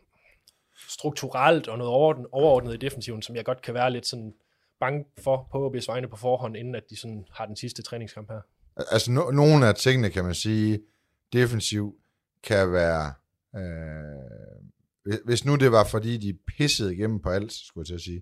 [0.89, 4.33] strukturelt og noget overordnet, overordnet i defensiven, som jeg godt kan være lidt sådan
[4.79, 8.29] bange for på OB's vegne på forhånd, inden at de sådan har den sidste træningskamp
[8.31, 8.41] her.
[8.77, 10.79] Altså, no, nogle af tingene kan man sige,
[11.33, 11.95] defensiv
[12.43, 13.13] kan være,
[13.55, 18.01] øh, hvis nu det var, fordi de pissede igennem på alt, skulle jeg til at
[18.01, 18.21] sige,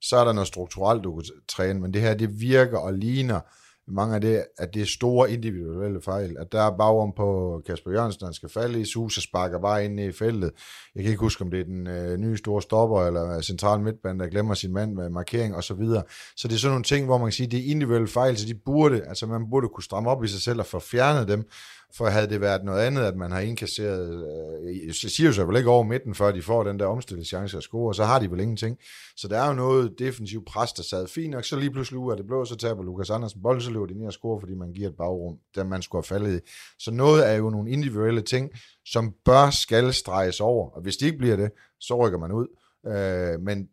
[0.00, 3.40] så er der noget strukturelt, du kunne træne, men det her, det virker og ligner,
[3.88, 6.36] mange af det, at det er store individuelle fejl.
[6.38, 10.00] At der er bagom på Kasper Jørgensen, han skal falde i, Susa sparker bare ind
[10.00, 10.50] i feltet.
[10.94, 13.80] Jeg kan ikke huske, om det er den øh, nye store stopper, eller øh, central
[13.80, 16.02] midtband, der glemmer sin mand med markering og så videre.
[16.36, 18.46] Så det er sådan nogle ting, hvor man kan sige, det er individuelle fejl, så
[18.46, 21.44] de burde, altså man burde kunne stramme op i sig selv og få fjernet dem.
[21.96, 24.26] For havde det været noget andet, at man har indkasseret,
[24.64, 27.56] øh, så siger jo sig vel ikke over midten, før de får den der omstillingschance
[27.56, 28.78] at score, og så har de vel ingenting.
[29.16, 32.06] Så der er jo noget defensiv pres, der sad fint nok, så lige pludselig ud
[32.06, 34.40] uh, af det blå, så taber Lukas Andersen bold, så løber de ned og score,
[34.40, 36.40] fordi man giver et bagrum, der man skulle have faldet i.
[36.78, 38.50] Så noget er jo nogle individuelle ting,
[38.86, 42.46] som bør skal streges over, og hvis de ikke bliver det, så rykker man ud.
[42.86, 43.68] Øh, men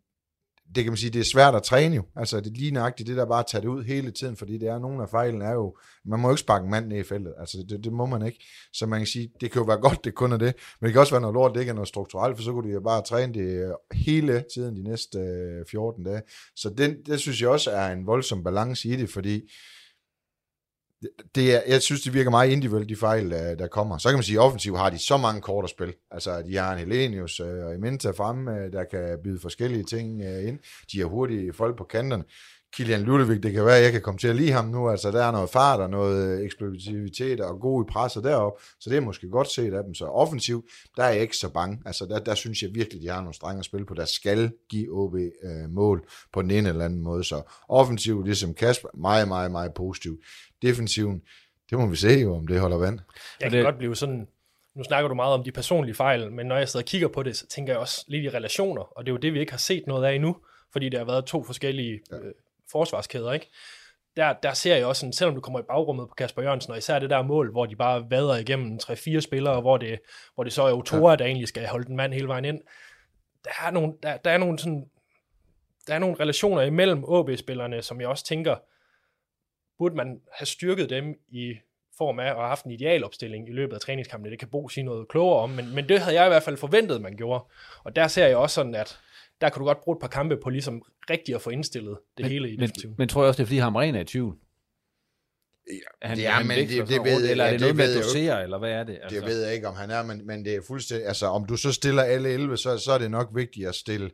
[0.76, 2.04] det kan man sige, det er svært at træne jo.
[2.16, 4.58] Altså det er lige nøjagtigt det der bare at tage det ud hele tiden, fordi
[4.58, 6.98] det er nogle af fejlen er jo, man må jo ikke sparke en mand ned
[6.98, 7.34] i feltet.
[7.40, 8.46] Altså det, det, må man ikke.
[8.74, 10.94] Så man kan sige, det kan jo være godt, det kun er det, men det
[10.94, 12.82] kan også være noget lort, det ikke er noget strukturelt, for så kunne de jo
[12.82, 16.22] bare træne det øh, hele tiden de næste øh, 14 dage.
[16.56, 19.42] Så den, det synes jeg også er en voldsom balance i det, fordi
[21.36, 23.98] det er, jeg synes, det virker meget individuelt, de fejl, der, kommer.
[23.98, 25.94] Så kan man sige, at offensivt har de så mange kort at spille.
[26.12, 30.22] Altså, de har en Helenius øh, og Imenta frem, øh, der kan byde forskellige ting
[30.22, 30.60] øh, ind.
[30.92, 32.24] De er hurtige folk på kanterne.
[32.74, 34.90] Kilian Ludovic, det kan være, at jeg kan komme til at lide ham nu.
[34.90, 38.98] Altså, der er noget fart og noget eksplosivitet og god i presset derop, så det
[38.98, 39.94] er måske godt set af dem.
[39.94, 40.66] Så offensivt,
[40.98, 41.80] der er jeg ikke så bange.
[41.86, 44.52] Altså, der, der synes jeg virkelig, de har nogle strenge at spille på, der skal
[44.70, 47.24] give OB øh, mål på den ene eller anden måde.
[47.24, 50.20] Så offensivt, ligesom Kasper, meget, meget, meget positivt
[50.62, 51.22] defensiven,
[51.70, 53.00] det må vi se jo, om det holder vand.
[53.42, 53.66] Jeg kan det...
[53.66, 54.28] godt blive sådan,
[54.76, 57.24] nu snakker du meget om de personlige fejl, men når jeg sidder og kigger på
[57.24, 59.52] det, så tænker jeg også lidt i relationer, og det er jo det, vi ikke
[59.52, 60.38] har set noget af endnu,
[60.74, 62.18] fordi der har været to forskellige ja.
[62.18, 62.34] øh,
[62.72, 63.50] forsvarskæder, ikke?
[64.18, 66.78] Der, der ser jeg også, sådan, selvom du kommer i bagrummet på Kasper Jørgensen, og
[66.78, 70.00] især det der mål, hvor de bare vader igennem 3-4 spillere, hvor det,
[70.36, 71.16] hvor det så er Otora, ja.
[71.16, 72.62] der egentlig skal holde den mand hele vejen ind.
[73.44, 74.90] Der er nogle, der, der er nogle sådan,
[75.88, 78.56] der er nogle relationer imellem OB-spillerne, som jeg også tænker,
[79.78, 81.56] burde man have styrket dem i
[81.98, 84.32] form af at have haft en idealopstilling i løbet af træningskampene.
[84.32, 86.58] Det kan Bo sige noget klogere om, men, men det havde jeg i hvert fald
[86.58, 87.44] forventet, man gjorde.
[87.84, 89.00] Og der ser jeg også sådan, at
[89.42, 92.24] der kan du godt bruge et par kampe på ligesom rigtigt at få indstillet det
[92.24, 94.38] men, hele i men, men tror jeg også, det er fordi Hamren er i tvivl?
[95.68, 97.76] Ja, han, det er, han men det, det, det ved Eller er det, ja, noget
[97.76, 99.00] med at dosere, eller hvad er det?
[99.04, 99.20] Altså?
[99.20, 101.56] Det ved jeg ikke, om han er, men, men det er fuldstændig, altså om du
[101.56, 104.12] så stiller alle 11, så, så er det nok vigtigt at stille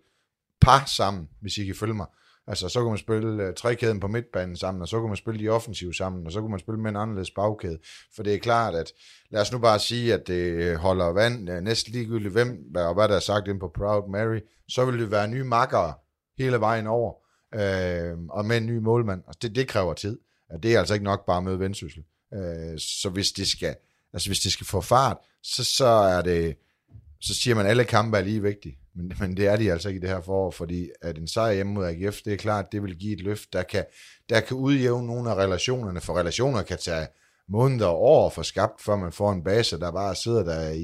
[0.62, 2.08] par sammen, hvis I kan følge mig.
[2.48, 5.44] Altså, så kunne man spille øh, trekæden på midtbanen sammen, og så kunne man spille
[5.44, 7.80] de offensive sammen, og så kunne man spille med en anderledes bagkæde.
[8.16, 8.92] For det er klart, at
[9.30, 13.08] lad os nu bare sige, at det holder vand, uh, næsten ligegyldigt hvem, og hvad
[13.08, 15.94] der er sagt ind på Proud Mary, så vil det være nye makkere
[16.38, 17.14] hele vejen over,
[17.56, 19.24] øh, og med en ny målmand.
[19.28, 20.20] Altså, det, det kræver tid.
[20.64, 22.04] Det er altså ikke nok bare med vendsyssel.
[22.34, 23.76] Øh, så hvis det skal,
[24.14, 26.58] altså hvis det skal få fart, så, så er det,
[27.20, 28.78] så siger man, at alle kampe er lige vigtige.
[28.98, 31.54] Men, men det er de altså ikke i det her forår, fordi at en sejr
[31.54, 33.86] hjemme mod AGF, det er klart, det vil give et løft, der kan,
[34.30, 37.08] der kan udjævne nogle af relationerne, for relationer kan tage
[37.50, 40.80] måneder og år for skabt, før man får en base, der bare sidder der i,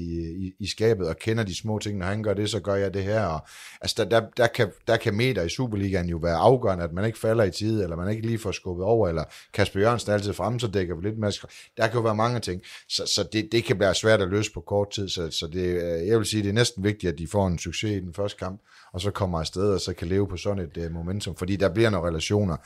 [0.46, 1.98] i, i skabet og kender de små ting.
[1.98, 3.24] Når han gør det, så gør jeg det her.
[3.24, 3.40] Og,
[3.80, 7.04] altså, der, der, der, kan, der kan meter i Superligaen jo være afgørende, at man
[7.04, 9.24] ikke falder i tide, eller man ikke lige får skubbet over, eller
[9.54, 11.32] Kasper Jørgensen er altid frem, så dækker vi lidt mere.
[11.76, 12.62] Der kan jo være mange ting.
[12.88, 15.08] Så, så det, det kan være svært at løse på kort tid.
[15.08, 17.58] Så, så det, øh, jeg vil sige, det er næsten vigtigt, at de får en
[17.58, 18.60] succes i den første kamp,
[18.92, 21.68] og så kommer afsted, og så kan leve på sådan et uh, momentum, fordi der
[21.68, 22.56] bliver nogle relationer,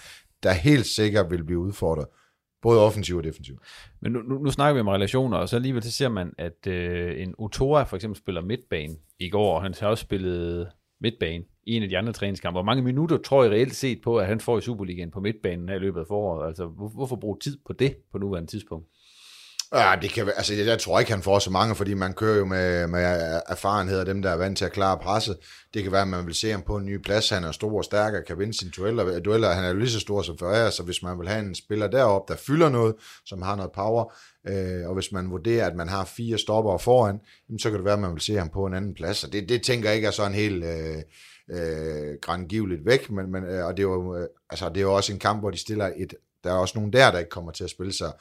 [0.42, 2.06] der helt sikkert vil blive udfordret
[2.62, 3.58] Både offensiv og defensiv.
[4.00, 6.66] Men nu, nu, nu snakker vi om relationer, og så alligevel så ser man, at
[6.66, 10.68] øh, en Otora for eksempel spiller midtbane i går, og han har også spillet
[11.00, 12.54] midtbane i en af de andre træningskampe.
[12.54, 15.68] Hvor mange minutter tror I reelt set på, at han får i Superligaen på midtbanen
[15.68, 16.48] her i løbet af foråret?
[16.48, 18.86] Altså, hvor, hvorfor bruge tid på det på nuværende tidspunkt?
[19.72, 22.44] Ja, det kan, altså, jeg tror ikke, han får så mange, fordi man kører jo
[22.44, 25.36] med, med øh, erfarenhed af dem, der er vant til at klare presset.
[25.74, 27.30] Det kan være, at man vil se ham på en ny plads.
[27.30, 29.06] Han er stor og stærk og kan vinde sine dueller.
[29.06, 29.52] Øh, dueller.
[29.52, 31.86] Han er jo lige så stor som Ferreira, så hvis man vil have en spiller
[31.86, 32.94] derop, der fylder noget,
[33.26, 34.14] som har noget power,
[34.48, 37.20] øh, og hvis man vurderer, at man har fire stopper foran,
[37.58, 39.16] så kan det være, at man vil se ham på en anden plads.
[39.16, 40.64] Så det, det tænker jeg ikke er sådan helt...
[40.64, 41.02] Øh,
[41.50, 45.12] øh, grandgiveligt væk, men, men, øh, og det er, jo, altså, det er jo også
[45.12, 47.64] en kamp, hvor de stiller et, der er også nogen der, der ikke kommer til
[47.64, 48.12] at spille sig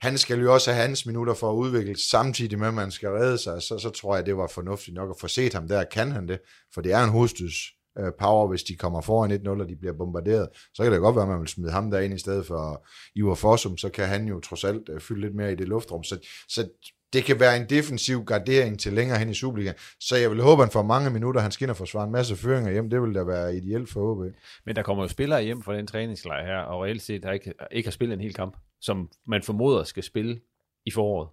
[0.00, 3.08] han skal jo også have hans minutter for at udvikle, samtidig med, at man skal
[3.08, 5.84] redde sig, så, så tror jeg, det var fornuftigt nok at få set ham der.
[5.84, 6.38] Kan han det?
[6.74, 7.54] For det er en hovedstøds
[7.98, 10.48] øh, power, hvis de kommer foran 1-0, og de bliver bombarderet.
[10.74, 13.34] Så kan det godt være, at man vil smide ham derind i stedet for Ivar
[13.34, 16.04] Fossum, så kan han jo trods alt øh, fylde lidt mere i det luftrum.
[16.04, 16.68] Så, så
[17.12, 19.76] det kan være en defensiv gardering til længere hen i Superligaen.
[20.00, 22.72] Så jeg vil håbe, at han får mange minutter, han skinner forsvare en masse føringer
[22.72, 22.90] hjem.
[22.90, 24.34] Det vil da være ideelt for HB.
[24.66, 27.52] Men der kommer jo spillere hjem fra den træningslejr her, og reelt set har ikke,
[27.70, 30.40] ikke har spillet en hel kamp som man formoder skal spille
[30.86, 31.28] i foråret.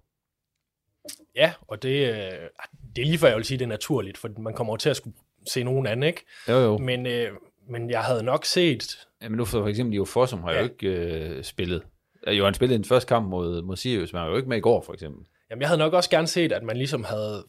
[1.35, 2.49] Ja, og det, øh,
[2.95, 4.97] det er lige for, jeg vil sige, det er naturligt, for man kommer til at
[4.97, 5.15] skulle
[5.47, 6.25] se nogen anden, ikke?
[6.47, 6.77] Jo, jo.
[6.77, 7.31] Men, øh,
[7.69, 9.07] men jeg havde nok set...
[9.21, 10.57] Ja, men nu for eksempel Jo Fossum har ja.
[10.57, 11.83] jo ikke øh, spillet.
[12.27, 14.57] Jo, han spillede den første kamp mod, mod Sirius, men han var jo ikke med
[14.57, 15.25] i går, for eksempel.
[15.49, 17.45] Jamen, jeg havde nok også gerne set, at man ligesom havde,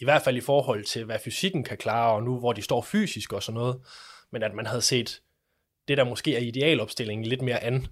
[0.00, 2.82] i hvert fald i forhold til, hvad fysikken kan klare, og nu hvor de står
[2.82, 3.80] fysisk og sådan noget,
[4.32, 5.20] men at man havde set
[5.88, 7.86] det, der måske er idealopstillingen lidt mere an.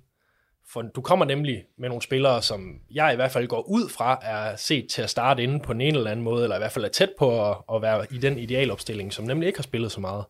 [0.72, 4.18] For du kommer nemlig med nogle spillere, som jeg i hvert fald går ud fra,
[4.22, 6.85] er set til at starte inde på en eller anden måde, eller i hvert fald
[6.85, 10.00] er tæt på at, at være i den idealopstilling, som nemlig ikke har spillet så
[10.00, 10.24] meget.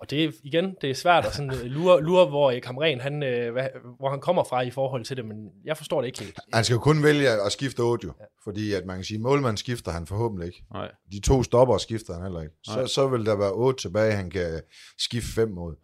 [0.00, 3.22] Og det er igen, det er svært at sådan øh, lure, lure hvor Kamren, han,
[3.22, 6.20] øh, hvad, hvor han kommer fra i forhold til det, men jeg forstår det ikke
[6.20, 6.38] helt.
[6.52, 8.24] Han skal jo kun vælge at skifte Odio, ja.
[8.44, 10.64] fordi at man kan sige, målmanden skifter han forhåbentlig ikke.
[10.72, 10.90] Nej.
[11.12, 12.54] De to stopper skifter han heller ikke.
[12.68, 12.86] Nej.
[12.86, 14.62] Så, så vil der være otte tilbage, han kan
[14.98, 15.74] skifte fem mod.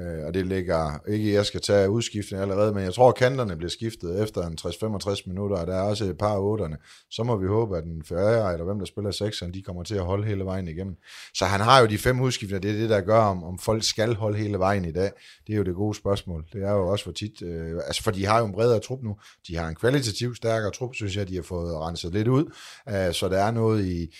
[0.00, 3.56] Øh, og det ligger, ikke jeg skal tage udskiftning allerede, men jeg tror, at kanterne
[3.56, 6.76] bliver skiftet efter en 60-65 minutter, og der er også et par af otterne.
[7.10, 9.94] Så må vi håbe, at den Ferreira, eller hvem der spiller sekseren, de kommer til
[9.94, 10.96] at holde hele vejen igennem.
[11.34, 13.84] Så han har jo de fem udskiftninger, det er det, der gør, om, om folk
[13.84, 15.10] skal holde hele vejen i dag.
[15.46, 16.44] Det er jo det gode spørgsmål.
[16.52, 19.02] Det er jo også for tit, øh, altså for de har jo en bredere trup
[19.02, 19.16] nu.
[19.48, 22.44] De har en kvalitativ stærkere trup, synes jeg, de har fået renset lidt ud.
[22.88, 24.16] Øh, så der er noget i,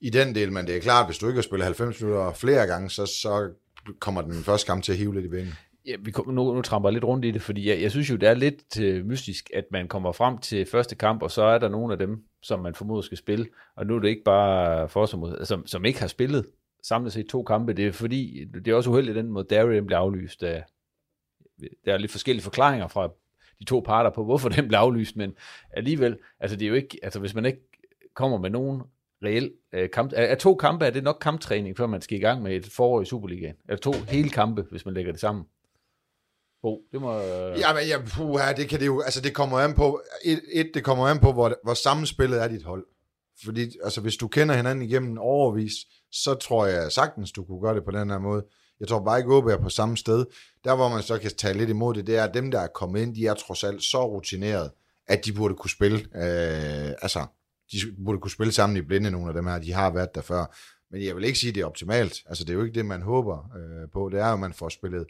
[0.00, 2.66] i den del, men det er klart, hvis du ikke har spillet 90 minutter flere
[2.66, 3.50] gange, så, så
[4.00, 5.54] kommer den første kamp til at hive lidt i benen?
[5.86, 8.10] Ja, vi kom, nu, nu tramper jeg lidt rundt i det, fordi jeg, jeg synes
[8.10, 11.42] jo, det er lidt øh, mystisk, at man kommer frem til første kamp, og så
[11.42, 13.46] er der nogle af dem, som man formoder skal spille,
[13.76, 16.46] og nu er det ikke bare for som, som, som ikke har spillet
[16.82, 19.98] samlet set to kampe, det er fordi, det er også uheldigt, den måde Darien bliver
[19.98, 20.64] aflyst af,
[21.84, 23.08] der er lidt forskellige forklaringer fra
[23.58, 25.34] de to parter på, hvorfor den blev aflyst, men
[25.70, 27.60] alligevel, altså det er jo ikke, altså hvis man ikke
[28.14, 28.82] kommer med nogen
[29.24, 30.12] reel øh, kamp.
[30.12, 32.66] Er, er to kampe, er det nok kamptræning, før man skal i gang med et
[32.72, 33.54] forår i Superligaen?
[33.68, 35.44] Er det to hele kampe, hvis man lægger det sammen?
[36.62, 37.18] Bo, det må...
[37.18, 37.58] Øh...
[37.58, 40.70] Ja, men ja, puha, det kan det jo, altså det kommer an på, et, et
[40.74, 42.86] det kommer an på, hvor, hvor sammenspillet er dit hold.
[43.44, 45.72] Fordi, altså hvis du kender hinanden igennem overvis,
[46.12, 48.44] så tror jeg sagtens, du kunne gøre det på den her måde.
[48.80, 50.26] Jeg tror bare ikke, at er på samme sted.
[50.64, 52.66] Der, hvor man så kan tage lidt imod det, det er, at dem, der er
[52.66, 54.70] kommet ind, de er trods alt så rutineret,
[55.06, 55.98] at de burde kunne spille.
[55.98, 57.26] Øh, altså,
[57.72, 59.58] de burde kunne spille sammen i blinde, nogle af dem her.
[59.58, 60.56] De har været der før.
[60.90, 62.22] Men jeg vil ikke sige, at det er optimalt.
[62.26, 64.08] Altså, det er jo ikke det, man håber øh, på.
[64.12, 65.06] Det er jo, at man får spillet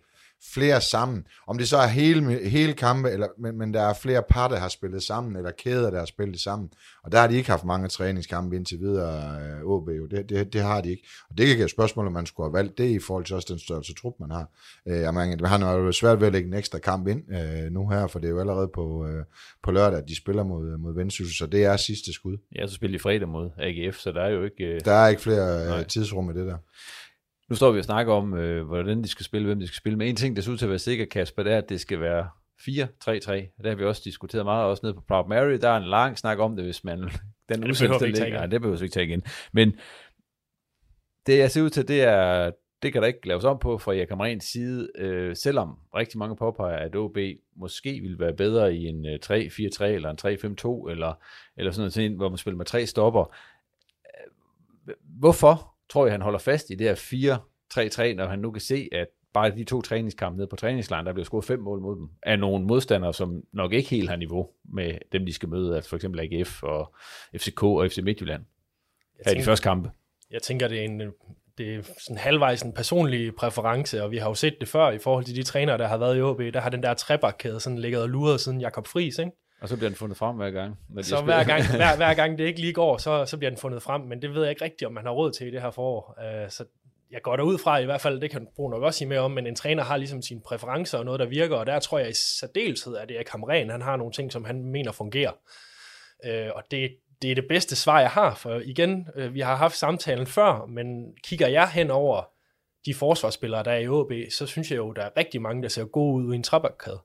[0.54, 1.26] flere sammen.
[1.46, 4.56] Om det så er hele, hele kampe, eller, men, men der er flere par, der
[4.56, 6.70] har spillet sammen, eller kæder, der har spillet sammen.
[7.04, 10.06] Og der har de ikke haft mange træningskampe indtil videre, øh, OB jo.
[10.06, 11.08] Det, det, det har de ikke.
[11.30, 13.48] Og det kan give spørgsmål, om man skulle have valgt det i forhold til også
[13.50, 14.50] den størrelse trup, man har.
[14.88, 17.88] Øh, man, man har jo svært ved at lægge en ekstra kamp ind øh, nu
[17.88, 19.24] her, for det er jo allerede på, øh,
[19.62, 22.36] på lørdag, at de spiller mod, mod Vendsyssel, så det er sidste skud.
[22.56, 24.64] Ja, så spiller de fredag mod AGF, så der er jo ikke...
[24.64, 24.80] Øh...
[24.84, 26.56] Der er ikke flere øh, tidsrum i det der.
[27.48, 29.98] Nu står vi og snakker om, øh, hvordan de skal spille, hvem de skal spille.
[29.98, 31.80] Men en ting, der ser ud til at være sikker, Kasper, det er, at det
[31.80, 32.28] skal være
[32.60, 33.32] 4-3-3.
[33.58, 35.52] Det har vi også diskuteret meget, også nede på Proud Mary.
[35.52, 36.98] Der er en lang snak om det, hvis man...
[37.48, 38.38] Den ja, udsendelse, der ligger.
[38.38, 39.22] Nej, det behøver vi ikke tage igen.
[39.52, 39.76] Men
[41.26, 42.50] det, jeg ser ud til, det er,
[42.82, 46.36] det kan der ikke laves om på fra Erik Amrens side, øh, selvom rigtig mange
[46.36, 47.18] påpeger, at OB
[47.56, 50.18] måske ville være bedre i en 3-4-3 eller en
[50.86, 51.12] 3-5-2, eller,
[51.56, 53.34] eller sådan noget, hvor man spiller med tre stopper.
[55.18, 57.38] Hvorfor tror jeg, han holder fast i det her
[58.12, 61.12] 4-3-3, når han nu kan se, at bare de to træningskampe nede på træningslejren, der
[61.12, 64.48] bliver scoret fem mål mod dem, af nogle modstandere, som nok ikke helt har niveau
[64.64, 66.94] med dem, de skal møde, altså for eksempel AGF og
[67.36, 68.42] FCK og FC Midtjylland.
[69.18, 69.90] Jeg her tænker, de første kampe.
[70.30, 71.00] Jeg tænker, det er en,
[71.58, 74.98] det er sådan halvvejs en personlig præference, og vi har jo set det før i
[74.98, 77.78] forhold til de trænere, der har været i OB, der har den der trebakkæde sådan
[77.78, 79.32] ligget og luret siden Jakob Friis, ikke?
[79.60, 80.78] Og så bliver den fundet frem hver gang.
[80.88, 83.58] Når så hver gang, hver, hver gang det ikke lige går, så, så bliver den
[83.58, 85.62] fundet frem, men det ved jeg ikke rigtigt, om man har råd til i det
[85.62, 86.18] her forår.
[86.18, 86.64] Uh, så
[87.10, 89.30] jeg går derud fra i hvert fald, det kan Bruno nok også sige mere om,
[89.30, 92.10] men en træner har ligesom sine præferencer og noget, der virker, og der tror jeg
[92.10, 95.32] i særdeleshed, at det er Kamren, han har nogle ting, som han mener fungerer.
[96.28, 99.56] Uh, og det, det er det bedste svar, jeg har, for igen, uh, vi har
[99.56, 102.22] haft samtalen før, men kigger jeg hen over
[102.86, 105.68] de forsvarsspillere, der er i OB, så synes jeg jo, der er rigtig mange, der
[105.68, 107.00] ser gode ud i en trabakkade.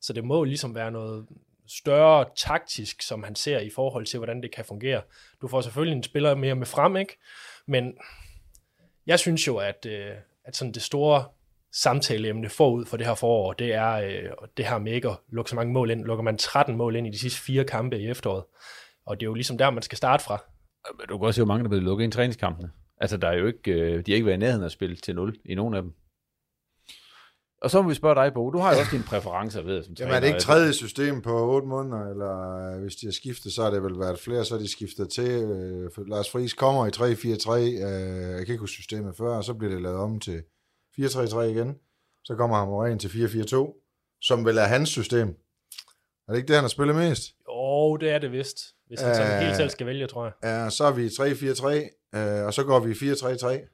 [0.00, 1.26] Så det må ligesom være noget,
[1.68, 5.02] større taktisk, som han ser i forhold til, hvordan det kan fungere.
[5.40, 7.18] Du får selvfølgelig en spiller mere med frem, ikke?
[7.66, 7.94] Men
[9.06, 10.10] jeg synes jo, at, øh,
[10.44, 11.24] at sådan det store
[11.72, 15.50] samtaleemne forud for det her forår, det er øh, det her med ikke at lukke
[15.50, 16.04] så mange mål ind.
[16.04, 18.44] Lukker man 13 mål ind i de sidste fire kampe i efteråret.
[19.06, 20.44] Og det er jo ligesom der, man skal starte fra.
[21.08, 22.70] Du kan også se, hvor mange der bliver lukket ind i træningskampene.
[23.00, 25.14] Altså, der er jo ikke, øh, de har ikke været i nærheden at spille til
[25.14, 25.94] 0 i nogen af dem.
[27.64, 28.50] Og så må vi spørge dig, Bo.
[28.50, 31.54] Du har jo også dine præferencer, ved som Jamen er det ikke tredje system på
[31.54, 34.54] 8 måneder, eller øh, hvis de har skiftet, så har det vel været flere, så
[34.54, 35.30] er de skiftet til.
[35.30, 39.54] Øh, Lars Friis kommer i 3-4-3, øh, jeg kan ikke huske systemet før, og så
[39.54, 40.42] bliver det lavet om til
[41.00, 41.74] 4-3-3 igen.
[42.24, 45.28] Så kommer han Moren til 4-4-2, som vel er hans system.
[46.28, 47.34] Er det ikke det, han har spillet mest?
[47.48, 48.58] Jo, det er det vist.
[48.86, 50.32] Hvis han uh, helt selv skal vælge, tror jeg.
[50.42, 53.73] Ja, så er vi 3-4-3, uh, og så går vi 4-3-3.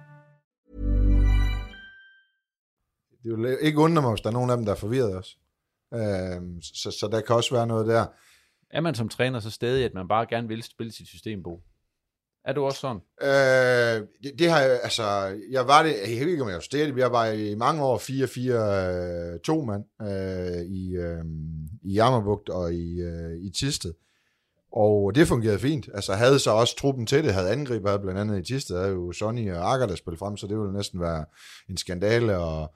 [3.23, 5.35] Det vil ikke undre mig, hvis der er nogen af dem, der er forvirret også.
[5.93, 8.05] Øh, så, så der kan også være noget der.
[8.69, 11.61] Er man som træner så stadig, at man bare gerne vil spille sit system, Bo?
[12.45, 13.01] Er du også sådan?
[13.21, 15.03] Øh, det, det har jeg, altså,
[15.51, 19.65] jeg var det, jeg ved ikke, om jeg det, jeg var i mange år 4-4-2
[19.65, 21.25] mand øh, i, øh,
[21.81, 23.93] i Jammerbugt og i, øh, i Tisted.
[24.73, 25.89] Og det fungerede fint.
[25.93, 28.91] Altså havde så også truppen til det, havde angriber, havde blandt andet i Tisted, havde
[28.91, 31.25] jo Sonny og Akker, der spillede frem, så det ville næsten være
[31.69, 32.75] en skandale, og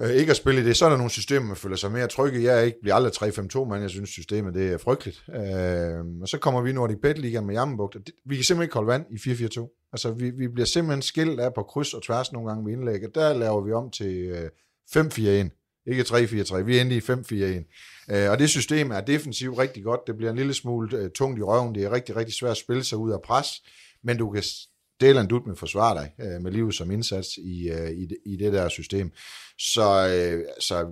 [0.00, 0.76] øh, ikke at spille i det.
[0.76, 2.42] Så er der nogle systemer, man føler sig mere trygge.
[2.42, 5.24] Jeg er ikke, bliver aldrig 3-5-2, men jeg synes, systemet det er frygteligt.
[5.28, 7.96] Øh, og så kommer vi nu i Bet Liga med Jammerbugt.
[8.26, 9.88] Vi kan simpelthen ikke holde vand i 4-4-2.
[9.92, 13.04] Altså, vi, vi bliver simpelthen skilt af på kryds og tværs nogle gange ved indlæg,
[13.04, 14.50] og der laver vi om til øh,
[14.96, 15.82] 5-4-1.
[15.86, 16.62] Ikke 3-4-3.
[16.62, 18.14] Vi er endelig i 5-4-1.
[18.14, 20.00] Øh, og det system er defensivt rigtig godt.
[20.06, 21.74] Det bliver en lille smule øh, tungt i røven.
[21.74, 23.48] Det er rigtig, rigtig svært at spille sig ud af pres,
[24.04, 24.42] men du kan
[25.00, 28.16] dele en dut med forsvare dig øh, med livet som indsats i, øh, i, det,
[28.26, 29.10] i det der system.
[29.58, 30.88] Så, øh, så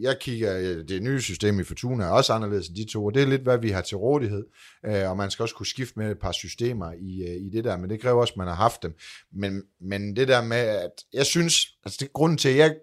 [0.00, 3.14] jeg kigger, øh, det nye system i Fortuna er også anderledes end de to, og
[3.14, 4.44] det er lidt, hvad vi har til rådighed,
[4.86, 7.64] øh, og man skal også kunne skifte med et par systemer i, øh, i det
[7.64, 8.94] der, men det kræver også, at man har haft dem.
[9.32, 12.76] Men, men det der med, at jeg synes, altså det er grunden til, at jeg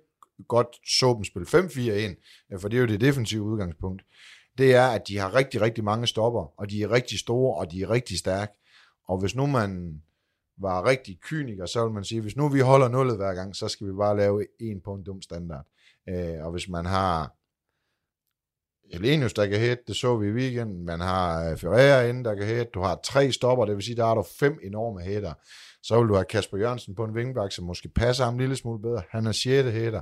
[0.47, 4.01] godt så dem spille 5-4-1, øh, for det er jo det defensive udgangspunkt,
[4.57, 7.71] det er, at de har rigtig, rigtig mange stopper, og de er rigtig store, og
[7.71, 8.53] de er rigtig stærke.
[9.07, 10.01] Og hvis nu man
[10.61, 13.67] var rigtig kyniker, så vil man sige, hvis nu vi holder nullet hver gang, så
[13.67, 15.65] skal vi bare lave en på en dum standard.
[16.09, 17.35] Øh, og hvis man har
[18.93, 22.35] Elenius, der kan hætte, det så vi i weekenden, man har øh, Ferreira inde, der
[22.35, 25.33] kan hætte, du har tre stopper, det vil sige, der har du fem enorme hætter.
[25.83, 28.55] Så vil du have Kasper Jørgensen på en vingbak, som måske passer ham en lille
[28.55, 29.01] smule bedre.
[29.09, 30.01] Han er sjette hætter.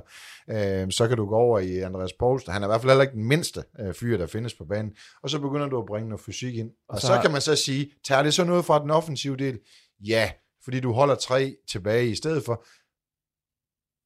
[0.50, 2.52] Øh, så kan du gå over i Andreas Poulsen.
[2.52, 4.92] Han er i hvert fald heller ikke den mindste øh, fyr, der findes på banen.
[5.22, 6.70] Og så begynder du at bringe noget fysik ind.
[6.70, 9.36] Og, og så, så kan man så sige, tager det så noget fra den offensive
[9.36, 9.58] del?
[10.00, 10.30] Ja,
[10.64, 12.64] fordi du holder tre tilbage i stedet for.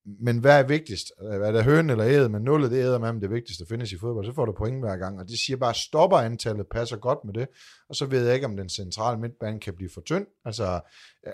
[0.06, 1.12] Men hvad er vigtigst?
[1.20, 2.28] Er det høn eller æde?
[2.28, 4.26] Men nullet, det æder med det vigtigste findes i fodbold.
[4.26, 5.18] Så får du point hver gang.
[5.20, 7.48] Og det siger bare, stopper antallet, passer godt med det.
[7.88, 10.26] Og så ved jeg ikke, om den centrale midtbane kan blive for tynd.
[10.44, 10.80] Altså,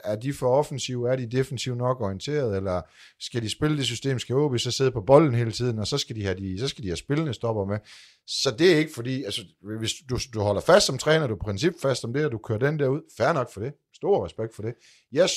[0.04, 1.12] er de for offensive?
[1.12, 2.56] Er de defensivt nok orienteret?
[2.56, 2.82] Eller
[3.20, 4.18] skal de spille det system?
[4.18, 5.78] Skal OB så sidde på bolden hele tiden?
[5.78, 7.78] Og så skal de have, de, så skal de have spillende stopper med.
[8.26, 9.42] Så det er ikke fordi, altså,
[9.78, 12.38] hvis du, du holder fast som træner, du er princip fast om det, og du
[12.38, 13.72] kører den der ud, fair nok for det.
[14.00, 14.74] Stor respekt for det.
[15.12, 15.28] Jeg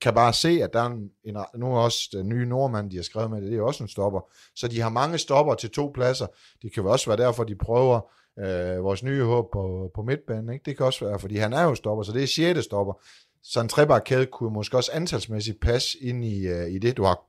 [0.00, 2.96] kan bare se, at der er en, en nu er også den nye nordmand, de
[2.96, 4.20] har skrevet med det, det er også en stopper.
[4.56, 6.26] Så de har mange stopper til to pladser.
[6.62, 8.00] Det kan også være derfor, de prøver
[8.38, 10.52] øh, vores nye håb på, på midtbanen.
[10.52, 10.62] Ikke?
[10.64, 13.02] Det kan også være, fordi han er jo stopper, så det er sjette stopper.
[13.42, 16.96] Så en trebakkæde kunne måske også antalsmæssigt passe ind i, uh, i det.
[16.96, 17.20] Du har,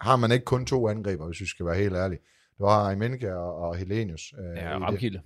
[0.00, 2.20] har man ikke kun to angriber, hvis vi skal være helt ærlige.
[2.58, 4.34] Du har Imenka og, og Helenius.
[4.38, 5.20] Uh, ja, Ramkilde.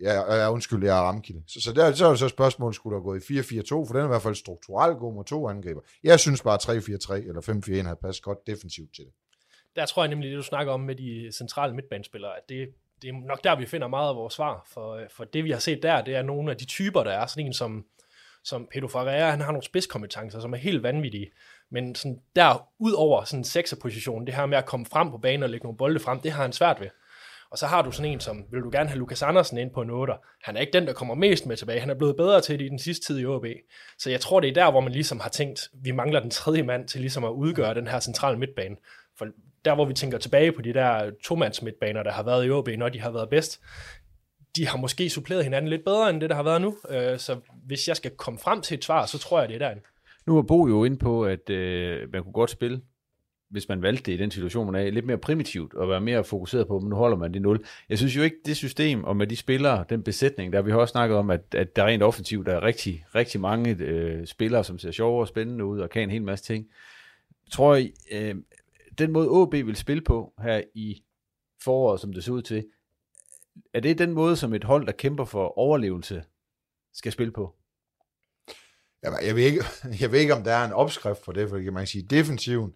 [0.00, 1.42] Ja, ja, undskyld, jeg er Ramkilde.
[1.46, 3.96] Så, så, der, så er det så spørgsmålet, skulle der gå i 4-4-2, for den
[3.96, 5.80] er i hvert fald strukturelt god mod to angriber.
[6.02, 9.12] Jeg synes bare 3-4-3 eller 5-4-1 har passet godt defensivt til det.
[9.76, 12.68] Der tror jeg nemlig, det du snakker om med de centrale midtbanespillere, at det,
[13.02, 14.66] det er nok der, vi finder meget af vores svar.
[14.68, 17.26] For, for det, vi har set der, det er nogle af de typer, der er.
[17.26, 17.84] Sådan en som,
[18.44, 21.30] som Pedro Ferreira, han har nogle spidskompetencer, som er helt vanvittige.
[21.70, 25.42] Men sådan der, ud over sådan sekserpositionen, det her med at komme frem på banen
[25.42, 26.88] og lægge nogle bolde frem, det har han svært ved.
[27.54, 29.82] Og så har du sådan en som, vil du gerne have Lukas Andersen ind på
[29.82, 30.38] en 8'er?
[30.42, 31.80] Han er ikke den, der kommer mest med tilbage.
[31.80, 33.46] Han er blevet bedre til det i den sidste tid i OB.
[33.98, 36.62] Så jeg tror, det er der, hvor man ligesom har tænkt, vi mangler den tredje
[36.62, 38.76] mand til ligesom at udgøre den her centrale midtbane.
[39.18, 39.26] For
[39.64, 42.68] der, hvor vi tænker tilbage på de der tomands midtbaner, der har været i OB,
[42.68, 43.60] når de har været bedst,
[44.56, 46.76] de har måske suppleret hinanden lidt bedre, end det, der har været nu.
[46.90, 47.36] Øh, så
[47.66, 49.82] hvis jeg skal komme frem til et svar, så tror jeg, det er derinde.
[50.26, 52.80] Nu er Bo jo inde på, at øh, man kunne godt spille
[53.54, 56.24] hvis man valgte det i den situation, man er lidt mere primitivt og være mere
[56.24, 57.64] fokuseret på, men nu holder man det 0.
[57.88, 60.78] Jeg synes jo ikke, det system og med de spillere, den besætning, der vi har
[60.78, 64.64] også snakket om, at, at der rent offensivt der er rigtig, rigtig mange øh, spillere,
[64.64, 66.66] som ser sjove og spændende ud og kan en hel masse ting.
[67.46, 67.82] Jeg tror,
[68.12, 68.34] øh,
[68.98, 71.02] den måde OB vil spille på her i
[71.62, 72.66] foråret, som det ser ud til,
[73.74, 76.24] er det den måde, som et hold, der kæmper for overlevelse,
[76.92, 77.54] skal spille på?
[79.02, 79.64] Jeg ved, ikke,
[80.00, 82.74] jeg ved ikke, om der er en opskrift for det, for man kan sige, defensiven,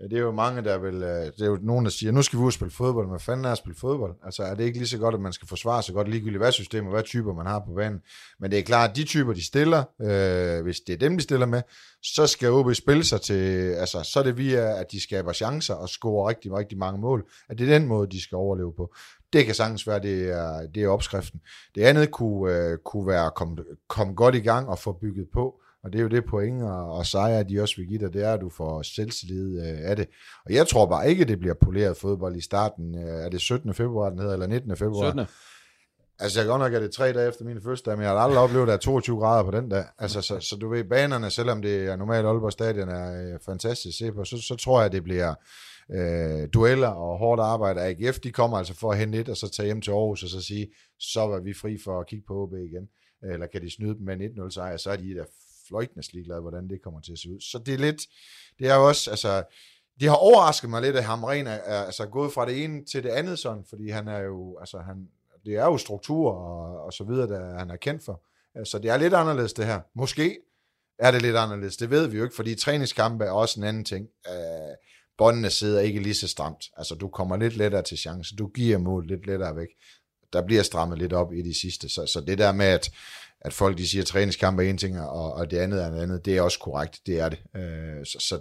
[0.00, 2.22] Øh, det er jo mange, der vil, øh, det er jo nogen, der siger, nu
[2.22, 4.14] skal vi ud og spille fodbold, men fanden er at spille fodbold?
[4.24, 6.52] Altså er det ikke lige så godt, at man skal forsvare sig godt, ligegyldigt hvad
[6.52, 8.00] system og hvad typer man har på banen.
[8.40, 11.22] Men det er klart, at de typer, de stiller, øh, hvis det er dem, de
[11.22, 11.62] stiller med,
[12.02, 15.74] så skal OB spille sig til, altså så er det via, at de skaber chancer
[15.74, 18.94] og scorer rigtig, rigtig mange mål, at det er den måde, de skal overleve på.
[19.32, 21.40] Det kan sagtens være, det er, det er opskriften.
[21.74, 23.56] Det andet kunne, øh, kunne være at komme,
[23.88, 26.92] komme godt i gang og få bygget på, og det er jo det point og,
[26.92, 29.96] og sejre, de også vil give dig, det er, at du får selvtillid øh, af
[29.96, 30.08] det.
[30.46, 32.98] Og jeg tror bare ikke, det bliver poleret fodbold i starten.
[32.98, 33.74] Øh, er det 17.
[33.74, 34.76] februar, den hedder, eller 19.
[34.76, 35.10] februar?
[35.10, 35.26] 17.
[36.18, 38.10] Altså, jeg kan godt nok, at det er tre dage efter min fødselsdag, men jeg
[38.10, 39.84] har aldrig oplevet, at der er 22 grader på den dag.
[39.98, 43.86] Altså, så, så du ved, banerne, selvom det er normalt Aalborg Stadion, er øh, fantastisk
[43.86, 45.34] at se på, så, så tror jeg, det bliver
[45.90, 47.80] øh, dueller og hårdt arbejde.
[47.80, 50.28] AGF, de kommer altså for at hente et, og så tage hjem til Aarhus, og
[50.28, 50.68] så sige,
[50.98, 52.88] så var vi fri for at kigge på OB igen.
[53.22, 55.24] Eller kan de snyde dem med en 1-0 sejr, så er de der
[55.68, 57.40] fløjtende ligeglad, hvordan det kommer til at se ud.
[57.40, 58.02] Så det er lidt,
[58.58, 59.44] det er jo også, altså,
[60.00, 63.02] det har overrasket mig lidt, at Hamren er, er altså, gået fra det ene til
[63.02, 65.08] det andet sådan, fordi han er jo, altså han,
[65.44, 68.22] det er jo struktur og, og så videre, der han er kendt for.
[68.64, 69.80] Så det er lidt anderledes det her.
[69.94, 70.38] Måske
[70.98, 73.84] er det lidt anderledes, det ved vi jo ikke, fordi træningskampe er også en anden
[73.84, 74.08] ting.
[74.28, 74.76] Øh,
[75.18, 76.64] båndene sidder ikke lige så stramt.
[76.76, 79.68] Altså du kommer lidt lettere til chance, du giver mål lidt lettere væk.
[80.32, 81.88] Der bliver strammet lidt op i de sidste.
[81.88, 82.90] Så, så det der med, at,
[83.44, 85.98] at folk de siger, at træningskampe er en ting, og, og det andet er en
[85.98, 87.00] andet, det er også korrekt.
[87.06, 87.38] Det er det.
[87.56, 88.40] Øh, så, så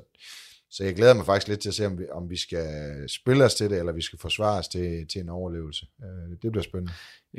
[0.73, 2.65] så jeg glæder mig faktisk lidt til at se, om vi, om vi skal
[3.09, 5.85] spille os til det, eller vi skal forsvare os til, til en overlevelse.
[6.03, 6.93] Øh, det bliver spændende.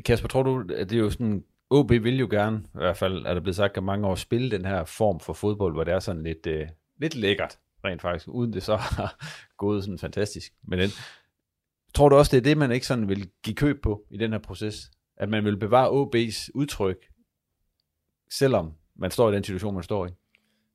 [0.04, 3.26] Kasper, tror du, at det er jo sådan, OB vil jo gerne, i hvert fald
[3.26, 5.94] er der blevet sagt at mange år, spille den her form for fodbold, hvor det
[5.94, 6.68] er sådan lidt, øh,
[7.00, 9.24] lidt lækkert, rent faktisk, uden det så har
[9.58, 10.86] gået sådan fantastisk med den.
[10.86, 10.90] Øh,
[11.94, 14.32] tror du også, det er det, man ikke sådan vil give køb på i den
[14.32, 14.90] her proces?
[15.16, 16.96] At man vil bevare OB's udtryk,
[18.38, 20.10] selvom man står i den situation, man står i?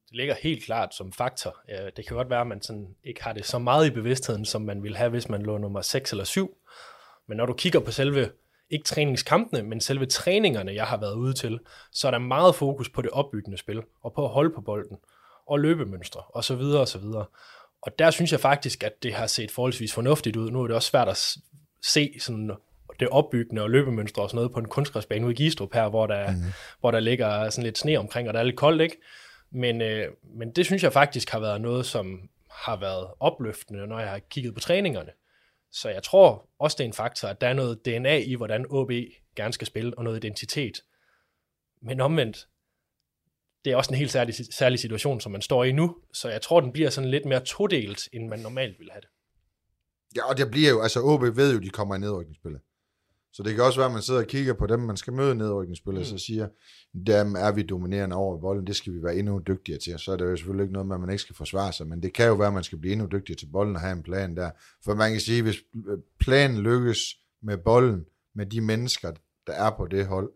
[0.10, 1.62] det ligger helt klart som faktor.
[1.98, 4.62] Det kan godt være, at man sådan ikke har det så meget i bevidstheden, som
[4.62, 6.58] man ville have, hvis man lå nummer 6 eller 7.
[7.28, 8.32] Men når du kigger på selve,
[8.70, 11.60] ikke træningskampene, men selve træningerne, jeg har været ude til,
[11.92, 14.98] så er der meget fokus på det opbyggende spil, og på at holde på bolden,
[15.48, 17.26] og løbemønstre, og så videre, og så videre.
[17.82, 20.52] Og der synes jeg faktisk, at det har set forholdsvis fornuftigt ud.
[20.52, 21.36] Nu er det også svært at
[21.84, 22.52] se sådan
[23.00, 26.08] det opbyggende og løbemønstre og sådan noget på en kunstgræsbane ude i Gistrup her, hvor
[26.08, 26.38] der, mm.
[26.80, 28.98] hvor der ligger sådan lidt sne omkring, og der er lidt koldt, ikke?
[29.52, 34.00] Men, øh, men det synes jeg faktisk har været noget, som har været opløftende, når
[34.00, 35.12] jeg har kigget på træningerne.
[35.72, 38.66] Så jeg tror også, det er en faktor, at der er noget DNA i, hvordan
[38.70, 38.92] OB
[39.36, 40.82] gerne skal spille, og noget identitet.
[41.82, 42.48] Men omvendt,
[43.66, 46.42] det er også en helt særlig, særlig situation, som man står i nu, så jeg
[46.42, 49.10] tror, den bliver sådan lidt mere todelt, end man normalt ville have det.
[50.16, 52.62] Ja, og det bliver jo, altså OB ved jo, de kommer i nedrykningsspillet.
[53.34, 55.36] Så det kan også være, at man sidder og kigger på dem, man skal møde
[55.36, 56.06] nedrykningsspillere, mm.
[56.06, 56.48] så siger,
[57.08, 60.00] dem er vi dominerende over bolden, det skal vi være endnu dygtigere til.
[60.00, 62.04] Så er det jo selvfølgelig ikke noget med, at man ikke skal forsvare sig, men
[62.04, 64.04] det kan jo være, at man skal blive endnu dygtigere til bolden og have en
[64.04, 64.52] plan der.
[64.86, 65.58] For man kan sige, hvis
[66.20, 67.00] planen lykkes
[67.44, 68.06] med bolden,
[68.36, 69.12] med de mennesker,
[69.48, 70.32] der er på det hold,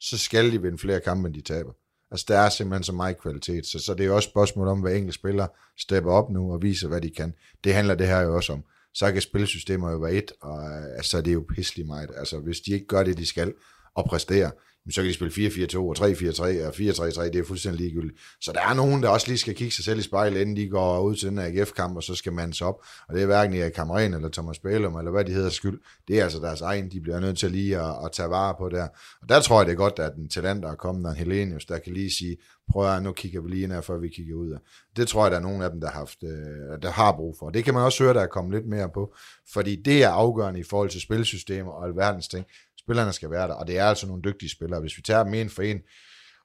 [0.00, 1.72] så skal de vinde flere kampe, end de taber.
[2.10, 4.68] Altså, der er simpelthen så meget kvalitet, så, så det er jo også et spørgsmål
[4.68, 5.46] om, hvad enkelte spiller
[5.78, 7.34] stepper op nu og viser, hvad de kan.
[7.64, 8.64] Det handler det her jo også om
[8.94, 12.10] så kan spilsystemer jo være et, og øh, altså, det er jo pisselig meget.
[12.16, 13.54] Altså, hvis de ikke gør det, de skal,
[13.94, 14.50] og præstere,
[14.90, 18.20] så kan de spille 4-4-2 og 3-4-3 og 4-3-3, det er fuldstændig ligegyldigt.
[18.40, 20.68] Så der er nogen, der også lige skal kigge sig selv i spejlet, inden de
[20.68, 22.74] går ud til den AGF-kamp, og så skal man op.
[23.08, 25.80] Og det er hverken Erik Kamren eller Thomas Bælum, eller hvad de hedder skyld.
[26.08, 28.68] Det er altså deres egen, de bliver nødt til lige at, at tage vare på
[28.68, 28.88] der.
[29.22, 31.64] Og der tror jeg, det er godt, at en talent, der er kommet, en Helenius,
[31.64, 32.36] der kan lige sige,
[32.70, 34.58] prøv at nu kigger vi lige ind her, før vi kigger ud af.
[34.96, 37.36] Det tror jeg, der er nogen af dem, der har, haft, øh, der har brug
[37.38, 37.50] for.
[37.50, 39.14] Det kan man også høre, der er kommet lidt mere på,
[39.52, 42.46] fordi det er afgørende i forhold til spilsystemer og alverdens ting.
[42.82, 44.80] Spillerne skal være der, og det er altså nogle dygtige spillere.
[44.80, 45.80] Hvis vi tager dem en for en,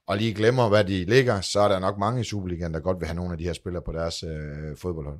[0.07, 2.99] og lige glemmer, hvad de ligger, så er der nok mange i Superligaen, der godt
[2.99, 5.19] vil have nogle af de her spillere på deres øh, fodboldhold.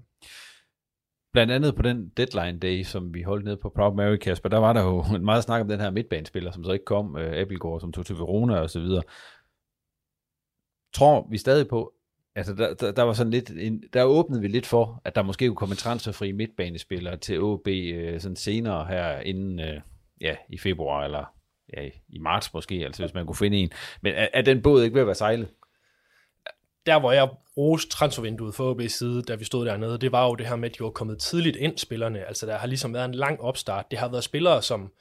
[1.33, 4.57] Blandt andet på den deadline day, som vi holdt ned på Proud Mary, Kasper, der
[4.57, 7.79] var der jo meget snak om den her midtbanespiller, som så ikke kom, øh, Abelgaard,
[7.79, 9.03] som tog til Verona og så videre.
[10.93, 11.93] Tror vi stadig på,
[12.35, 15.23] altså der, der, der var sådan lidt, en, der åbnede vi lidt for, at der
[15.23, 19.81] måske kunne komme en transferfri midtbanespiller til OB øh, sådan senere her inden, øh,
[20.21, 21.25] ja, i februar, eller
[21.77, 23.71] ja, i marts måske, altså hvis man kunne finde en.
[24.01, 25.49] Men er, er den båd ikke ved at være sejlet?
[26.85, 30.35] Der, hvor jeg roste transfervinduet for OB's side, da vi stod dernede, det var jo
[30.35, 32.25] det her med, at de var kommet tidligt ind, spillerne.
[32.27, 33.85] Altså, der har ligesom været en lang opstart.
[33.91, 34.91] Det har været spillere, som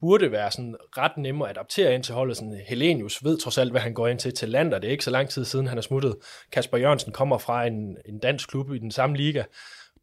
[0.00, 2.36] burde være sådan ret nemme at adaptere ind til holdet.
[2.36, 4.88] Sådan øh, Helenius ved trods alt, hvad han går ind til til land, og det
[4.88, 6.16] er ikke så lang tid siden, han er smuttet.
[6.52, 9.44] Kasper Jørgensen kommer fra en, en dansk klub i den samme liga.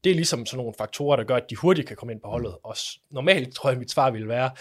[0.03, 2.27] Det er ligesom sådan nogle faktorer, der gør, at de hurtigt kan komme ind på
[2.27, 2.57] holdet.
[2.63, 2.75] Og
[3.09, 4.51] normalt tror jeg, mit svar ville være,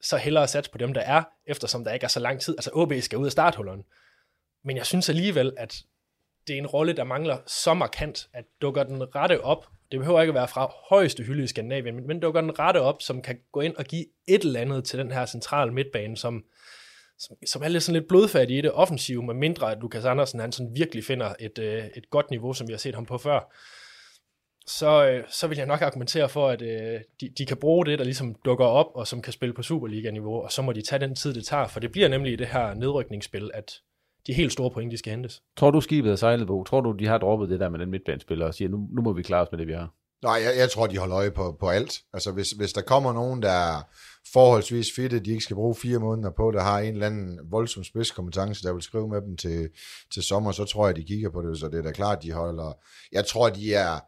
[0.00, 2.54] så hellere satse på dem, der er, eftersom der ikke er så lang tid.
[2.58, 3.82] Altså OB skal ud af starthullerne.
[4.64, 5.82] Men jeg synes alligevel, at
[6.46, 9.66] det er en rolle, der mangler så markant, at dukker den rette op.
[9.92, 12.80] Det behøver ikke at være fra højeste hylde i Skandinavien, men, men dukker den rette
[12.80, 16.16] op, som kan gå ind og give et eller andet til den her centrale midtbane,
[16.16, 16.44] som,
[17.18, 20.40] som, som er lidt sådan lidt blodfattig i det offensive, med mindre at Lukas Andersen
[20.40, 23.18] han sådan virkelig finder et, øh, et godt niveau, som vi har set ham på
[23.18, 23.52] før
[24.66, 27.98] så, øh, så vil jeg nok argumentere for, at øh, de, de kan bruge det,
[27.98, 31.00] der ligesom dukker op, og som kan spille på Superliga-niveau, og så må de tage
[31.00, 33.72] den tid, det tager, for det bliver nemlig i det her nedrykningsspil, at
[34.26, 35.42] de helt store point, de skal hentes.
[35.56, 36.64] Tror du, skibet er sejlet på?
[36.68, 39.12] Tror du, de har droppet det der med den midtbanespiller og siger, nu, nu må
[39.12, 39.94] vi klare os med det, vi har?
[40.22, 42.00] Nej, jeg, jeg tror, de holder øje på, på alt.
[42.12, 43.82] Altså, hvis, hvis der kommer nogen, der er
[44.32, 47.84] forholdsvis fitte, de ikke skal bruge fire måneder på, der har en eller anden voldsom
[47.84, 49.68] spidskompetence, der vil skrive med dem til,
[50.12, 52.32] til sommer, så tror jeg, de kigger på det, så det er da klart, de
[52.32, 52.72] holder.
[53.12, 54.00] Jeg tror, de er,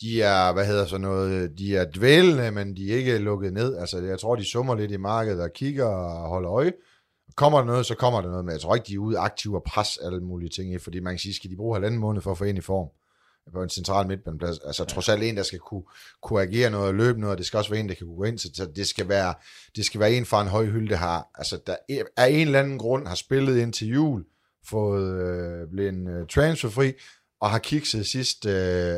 [0.00, 3.76] de er, hvad hedder så noget, de er dvælende, men de er ikke lukket ned.
[3.76, 6.72] Altså, jeg tror, de summer lidt i markedet og kigger og holder øje.
[7.36, 9.56] Kommer der noget, så kommer der noget, men jeg tror ikke, de er ude aktive
[9.56, 12.22] og pres alle mulige ting i, fordi man kan sige, skal de bruge halvanden måned
[12.22, 12.88] for at få en i form
[13.52, 14.58] på en central midtbaneplads.
[14.58, 15.82] Altså trods alt en, der skal kunne,
[16.22, 18.24] kunne agere noget og løbe noget, og det skal også være en, der kan gå
[18.24, 19.34] ind, så det skal være,
[19.76, 21.76] det skal være en fra en høj hylde, der har, altså der
[22.16, 24.24] er en eller anden grund har spillet ind til jul,
[24.68, 26.92] fået øh, blevet en øh, transferfri,
[27.44, 28.52] og har kikset sidst, øh,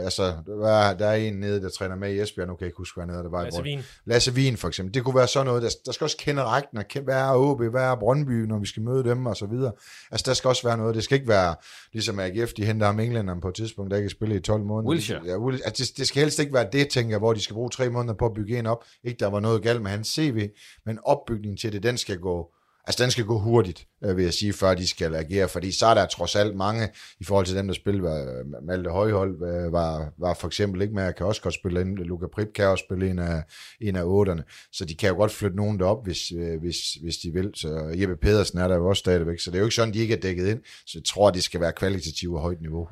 [0.04, 2.78] altså der, der er en nede, der træner med i Esbjerg, nu kan jeg ikke
[2.78, 3.82] huske, hvad nede, der var Lasse Wien.
[4.04, 4.94] Lasse Wien for eksempel.
[4.94, 7.62] Det kunne være sådan noget, der, der skal også kende rækken, og hvad er OB,
[7.62, 9.72] hvad er Brøndby, når vi skal møde dem, og så videre.
[10.10, 11.54] Altså der skal også være noget, det skal ikke være,
[11.92, 14.90] ligesom AGF, de henter ham englænderne på et tidspunkt, der ikke spille i 12 måneder.
[14.90, 15.20] Wilshere.
[15.26, 17.54] Ja, Will, altså, det, det, skal helst ikke være det, tænker jeg, hvor de skal
[17.54, 18.84] bruge tre måneder på at bygge en op.
[19.04, 20.48] Ikke der var noget galt med hans CV,
[20.86, 22.50] men opbygningen til det, den skal gå,
[22.86, 25.86] Altså, den skal gå hurtigt, øh, vil jeg sige, før de skal agere, fordi så
[25.86, 26.88] er der trods alt mange,
[27.20, 30.94] i forhold til dem, der spiller, øh, Malte Højhold øh, var, var for eksempel ikke
[30.94, 33.42] med, at kan også godt spille ind, Luka Prip kan også spille en af,
[33.80, 36.28] en af otterne, så de kan jo godt flytte nogen derop, hvis,
[36.60, 39.60] hvis, hvis de vil, så Jeppe Pedersen er der jo også stadigvæk, så det er
[39.60, 42.34] jo ikke sådan, de ikke er dækket ind, så jeg tror, de skal være kvalitativt
[42.34, 42.88] og højt niveau,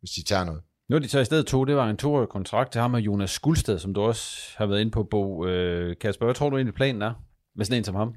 [0.00, 0.62] hvis de tager noget.
[0.88, 3.30] Nu de taget i stedet to, det var en toårig kontrakt til ham og Jonas
[3.30, 5.46] Skulsted, som du også har været inde på, Bo.
[6.00, 7.12] Kasper, hvad tror du egentlig planen er
[7.56, 8.14] med sådan en som ham?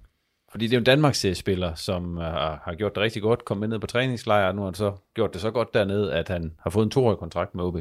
[0.51, 3.45] Fordi det er jo en Danmarks spiller, som øh, har, har gjort det rigtig godt,
[3.45, 6.29] kommet ned på træningslejr, og nu har han så gjort det så godt dernede, at
[6.29, 7.77] han har fået en toårig kontrakt med OB.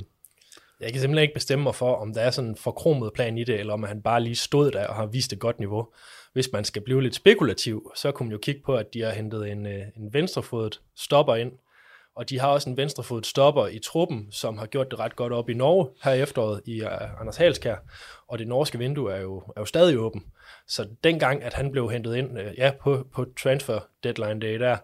[0.80, 3.44] Jeg kan simpelthen ikke bestemme mig for, om der er sådan en forkromet plan i
[3.44, 5.88] det, eller om han bare lige stod der og har vist et godt niveau.
[6.32, 9.10] Hvis man skal blive lidt spekulativ, så kunne man jo kigge på, at de har
[9.10, 11.52] hentet en, øh, en venstrefodet stopper ind,
[12.16, 15.32] og de har også en venstrefodet stopper i truppen, som har gjort det ret godt
[15.32, 17.76] op i Norge her i efteråret i øh, Anders Halskær,
[18.28, 20.22] og det norske vindue er jo, er jo stadig åben.
[20.68, 24.76] Så dengang, at han blev hentet ind uh, ja, på, på transfer deadline day, der,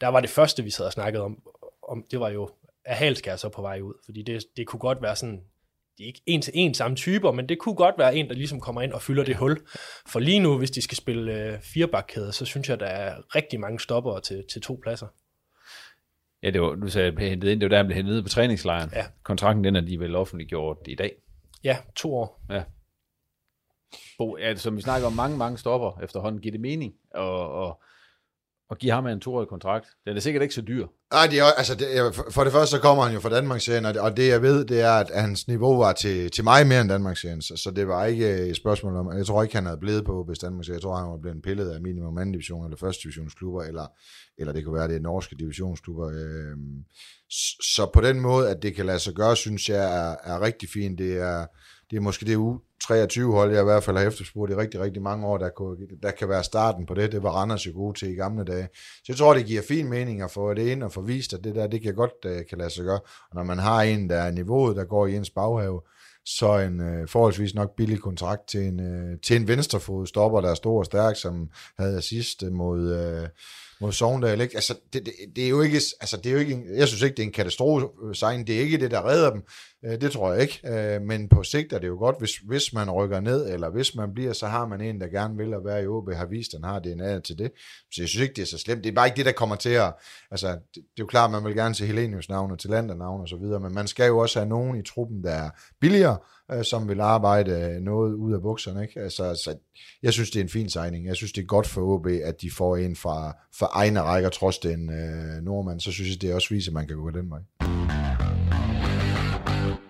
[0.00, 1.42] der var det første, vi sad og snakkede om,
[1.88, 2.50] om det var jo,
[2.84, 3.94] er Halskær så på vej ud?
[4.04, 5.40] Fordi det, det kunne godt være sådan,
[5.98, 8.34] det er ikke en til en samme typer, men det kunne godt være en, der
[8.34, 9.60] ligesom kommer ind og fylder det hul.
[10.06, 13.60] For lige nu, hvis de skal spille uh, firebakkæde, så synes jeg, der er rigtig
[13.60, 15.06] mange stopper til, til to pladser.
[16.42, 18.22] Ja, det var, du sagde, at hentet ind, det var der, han blev hentet ned
[18.22, 18.90] på træningslejren.
[18.94, 19.06] Ja.
[19.22, 21.12] Kontrakten, den er de vel offentliggjort i dag.
[21.64, 22.40] Ja, to år.
[22.50, 22.62] Ja.
[24.18, 27.80] Bo, ja, som vi snakker om, mange, mange stopper efterhånden, giver det mening og, og,
[28.70, 29.86] og give ham en toårig kontrakt.
[30.06, 30.86] Den er sikkert ikke så dyr.
[31.12, 31.86] Nej, det er, altså, det,
[32.30, 34.64] for det første så kommer han jo fra Danmarksserien, og det, og det jeg ved,
[34.64, 37.88] det er, at hans niveau var til, til mig mere end Danmarksserien, så, så det
[37.88, 40.76] var ikke øh, et spørgsmål om, jeg tror ikke, han havde blevet på hvis Danmarksserien,
[40.76, 43.86] jeg tror, han var blevet pillet af minimum anden division eller første divisionsklubber, eller,
[44.38, 46.08] eller det kunne være, det er norske divisionsklubber.
[46.08, 46.56] Øh,
[47.76, 50.68] så på den måde, at det kan lade sig gøre, synes jeg er, er rigtig
[50.68, 50.98] fint.
[50.98, 51.46] Det er,
[51.90, 55.26] det er måske det U23-hold, jeg i hvert fald har efterspurgt i rigtig, rigtig mange
[55.26, 57.12] år, der, kunne, der kan være starten på det.
[57.12, 58.68] Det var Randers jo gode til i gamle dage.
[58.74, 61.44] Så jeg tror, det giver fin mening at få det ind og få vist, at
[61.44, 63.00] det der, det kan godt uh, kan lade sig gøre.
[63.30, 65.80] Og når man har en, der er niveauet, der går i ens baghave,
[66.26, 70.50] så en øh, forholdsvis nok billig kontrakt til en, øh, til en venstrefod stopper, der
[70.50, 72.94] er stor og stærk, som havde assist mod...
[72.94, 73.28] øh,
[73.80, 74.54] mod Sogndal, ikke?
[74.54, 77.16] Altså, det, det, det, er jo ikke, altså, det er jo ikke, jeg synes ikke,
[77.16, 78.46] det er en katastrofe øh, sign.
[78.46, 79.42] Det er ikke det, der redder dem.
[79.84, 80.60] Øh, det tror jeg ikke.
[80.64, 83.94] Øh, men på sigt er det jo godt, hvis, hvis man rykker ned, eller hvis
[83.94, 86.54] man bliver, så har man en, der gerne vil at være i OB, har vist,
[86.54, 87.50] at han har DNA til det.
[87.92, 88.84] Så jeg synes ikke, det er så slemt.
[88.84, 89.92] Det er bare ikke det, der kommer til at,
[90.30, 92.94] altså, det, det er jo klart, at man vil gerne se Helenius navn og Talander
[92.94, 95.50] navn og så videre, men man skal jo også have nogen i truppen, der er
[95.80, 96.16] billigere,
[96.62, 98.82] som vil arbejde noget ud af bukserne.
[98.82, 99.00] Ikke?
[99.00, 99.56] Altså, så
[100.02, 101.06] jeg synes, det er en fin signing.
[101.06, 104.28] Jeg synes, det er godt for OB, at de får en fra, fra egne rækker,
[104.28, 105.80] trods den øh, nordmand.
[105.80, 107.40] Så synes jeg, det også viser, at man kan gå den vej.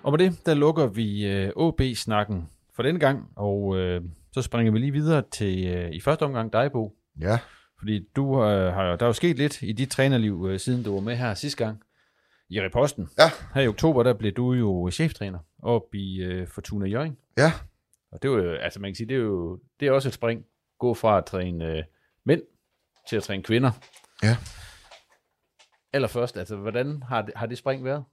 [0.03, 4.01] Og med det, der lukker vi øh, OB-snakken for denne gang, og øh,
[4.33, 6.93] så springer vi lige videre til øh, i første omgang dig, Bo.
[7.21, 7.39] Ja.
[7.79, 10.95] Fordi du øh, har, der er jo sket lidt i dit trænerliv, øh, siden du
[10.95, 11.83] var med her sidste gang
[12.51, 13.09] i Reposten.
[13.19, 13.31] Ja.
[13.55, 17.17] Her i oktober, der blev du jo cheftræner op i øh, Fortuna Jørgen.
[17.39, 17.53] Ja.
[18.13, 20.15] Og det er jo, altså man kan sige, det er jo det er også et
[20.15, 20.45] spring.
[20.79, 21.83] Gå fra at træne øh,
[22.25, 22.43] mænd
[23.09, 23.71] til at træne kvinder.
[24.23, 24.37] Ja.
[25.93, 28.05] Allerførst, altså hvordan har det, har det spring været?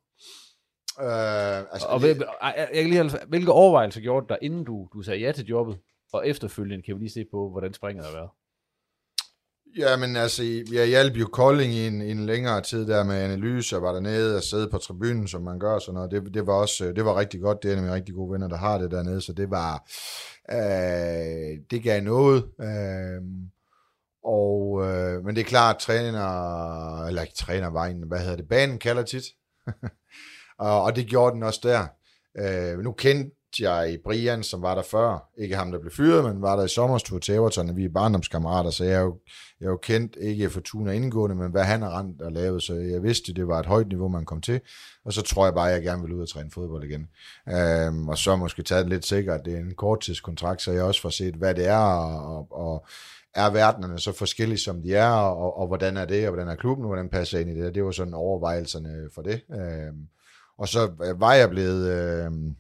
[1.02, 5.20] Øh, altså, og hvil, jeg kan lige, hvilke overvejelser gjorde dig, inden du, du sagde
[5.20, 5.80] ja til jobbet,
[6.14, 8.30] og efterfølgende kan vi lige se på, hvordan springet har været?
[9.78, 13.16] Ja, men altså, jeg hjalp jo Kolding i en, i en længere tid der med
[13.16, 16.12] analyse, og var dernede og sidde på tribunen, som man gør, sådan noget.
[16.12, 18.48] Det, det var også, øh, det var rigtig godt, det er nemlig rigtig gode venner,
[18.48, 19.84] der har det dernede, så det var,
[20.52, 22.44] øh, det gav noget.
[22.62, 23.22] Øh,
[24.24, 29.04] Og, øh, men det er klart, træner, eller ikke trænervejen, hvad hedder det, banen kalder
[29.04, 29.24] tit.
[30.60, 31.88] og, og det gjorde den også der.
[32.40, 35.30] Øh, nu kendte Jai Brian, som var der før.
[35.38, 38.70] Ikke ham, der blev fyret, men var der i sommerstur til Everton, vi er barndomskammerater,
[38.70, 39.18] så jeg er jo,
[39.60, 42.74] jeg er jo kendt, ikke Fortuna indgående, men hvad han har rent og lavet, så
[42.74, 44.62] jeg vidste, det var et højt niveau, man kom til.
[45.06, 47.08] Og så tror jeg bare, at jeg gerne vil ud og træne fodbold igen.
[47.50, 51.02] Øhm, og så måske taget det lidt sikkert, det er en korttidskontrakt, så jeg også
[51.02, 52.86] får set, hvad det er, og, og
[53.36, 56.56] er verdenerne så forskellige, som de er, og, og hvordan er det, og hvordan er
[56.56, 57.76] klubben, og hvordan passer ind i det.
[57.76, 59.42] Det var sådan overvejelserne for det.
[59.52, 60.08] Øhm,
[60.58, 62.56] og så øh, var jeg blevet Øhm,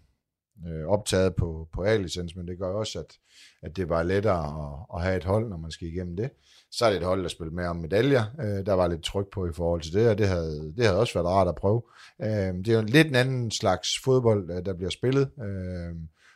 [0.68, 3.18] øh, optaget på, på A-licens, men det gør også, at,
[3.62, 6.30] at det var lettere at, at have et hold, når man skal igennem det.
[6.72, 8.24] Så er det et hold, der spiller mere om medaljer.
[8.42, 11.00] Øh, der var lidt tryk på i forhold til det, og det havde, det havde
[11.00, 11.82] også været rart at prøve.
[12.22, 15.96] Øh, det er jo lidt en anden slags fodbold, øh, der bliver spillet, øh,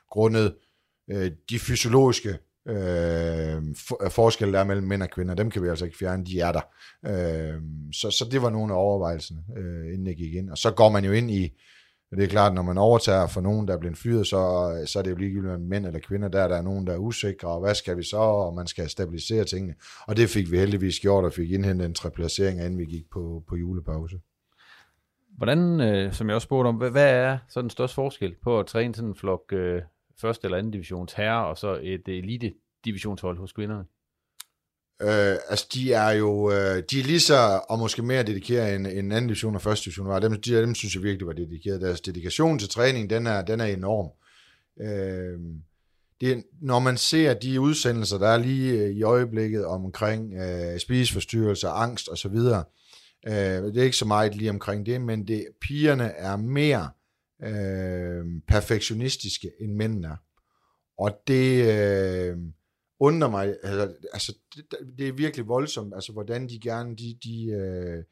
[0.09, 0.55] grundet
[1.11, 5.63] øh, de fysiologiske øh, for, øh, forskelle, der er mellem mænd og kvinder, dem kan
[5.63, 6.61] vi altså ikke fjerne, de er der.
[7.05, 7.61] Øh,
[7.93, 10.49] så, så det var nogle af overvejelserne, øh, inden jeg gik ind.
[10.49, 11.61] Og så går man jo ind i,
[12.17, 15.03] det er klart, når man overtager for nogen, der er blevet fyret, så, så er
[15.03, 17.59] det jo ligegyldigt, om mænd eller kvinder, der, der er nogen, der er usikre, og
[17.59, 19.75] hvad skal vi så, og man skal stabilisere tingene.
[20.07, 23.43] Og det fik vi heldigvis gjort, og fik indhentet en treplacering, inden vi gik på,
[23.47, 24.19] på julepause.
[25.37, 28.59] Hvordan, øh, som jeg også spurgte om, hvad, hvad er så den største forskel på
[28.59, 29.81] at træne sådan en flok øh,
[30.21, 32.53] første eller anden divisions herre, og så et øh, elite
[32.85, 33.85] divisionshold hos kvinderne?
[35.01, 38.87] Øh, altså, de er jo øh, de er lige så, og måske mere dedikeret end,
[38.87, 40.19] end anden division og første division var.
[40.19, 41.81] Dem, de, dem synes jeg virkelig var dedikeret.
[41.81, 44.09] Deres dedikation til træning, den er, den er enorm.
[44.81, 45.39] Øh,
[46.21, 51.69] det, når man ser de udsendelser, der er lige øh, i øjeblikket omkring øh, spiseforstyrrelser,
[51.69, 52.35] angst osv.,
[53.27, 53.33] øh,
[53.73, 56.89] det er ikke så meget lige omkring det, men det, pigerne er mere
[57.43, 60.15] øh, perfektionistiske, end mændene er.
[60.97, 62.37] Og det øh,
[63.01, 64.65] undrer mig, altså, altså det,
[64.97, 68.03] det er virkelig voldsomt, altså hvordan de gerne, de, de øh,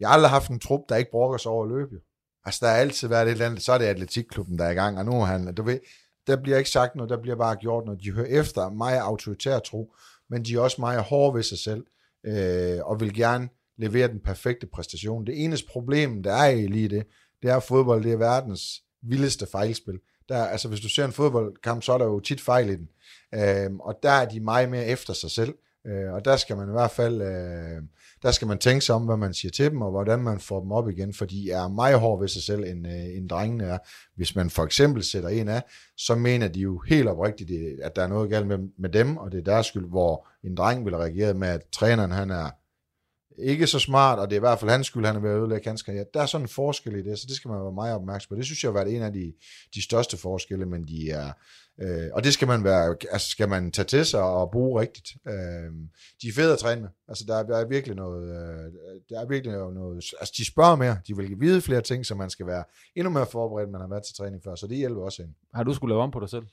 [0.00, 2.00] jeg har aldrig haft en trup, der ikke brokker sig over at løbe.
[2.44, 4.74] Altså der har altid været et eller andet, så er det atletikklubben, der er i
[4.74, 5.80] gang, og nu er han, du ved,
[6.26, 8.02] der bliver ikke sagt noget, der bliver bare gjort noget.
[8.02, 9.94] De hører efter meget autoritær tro,
[10.30, 11.86] men de er også meget hårde ved sig selv,
[12.26, 15.26] øh, og vil gerne levere den perfekte præstation.
[15.26, 17.06] Det eneste problem, der er i lige det,
[17.42, 19.98] det er, at fodbold det er verdens vildeste fejlspil.
[20.28, 22.88] Der, altså, hvis du ser en fodboldkamp, så er der jo tit fejl i den.
[23.34, 25.54] Øh, og der er de meget mere efter sig selv.
[25.86, 27.82] Øh, og der skal man i hvert fald, øh,
[28.22, 30.60] der skal man tænke sig om, hvad man siger til dem, og hvordan man får
[30.60, 33.64] dem op igen, for de er meget hårde ved sig selv, end, øh, end drengene
[33.64, 33.78] er.
[34.16, 35.62] Hvis man for eksempel sætter en af,
[35.96, 39.32] så mener de jo helt oprigtigt, at der er noget galt med, med dem, og
[39.32, 42.50] det er deres skyld, hvor en dreng vil reagere med, at træneren han er
[43.38, 45.38] ikke så smart, og det er i hvert fald hans skyld, han er ved at
[45.38, 46.04] ødelægge hans karriere.
[46.14, 48.36] Der er sådan en forskel i det, så det skal man være meget opmærksom på.
[48.36, 49.32] Det synes jeg har været en af de,
[49.74, 51.32] de største forskelle, men de er,
[51.80, 55.08] øh, og det skal man være, altså skal man tage til sig og bruge rigtigt.
[55.28, 55.72] Øh,
[56.22, 56.90] de er fede at træne med.
[57.08, 58.72] Altså der er, der er virkelig noget, øh,
[59.08, 62.30] der er virkelig noget, altså de spørger mere, de vil vide flere ting, så man
[62.30, 62.64] skal være
[62.96, 65.30] endnu mere forberedt, end man har været til træning før, så det hjælper også ind.
[65.54, 66.46] Har du skulle lave om på dig selv?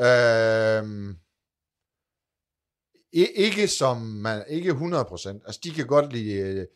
[0.00, 1.14] Øh,
[3.12, 5.28] ikke som man, ikke 100%.
[5.46, 6.66] Altså, de kan godt lide, øh,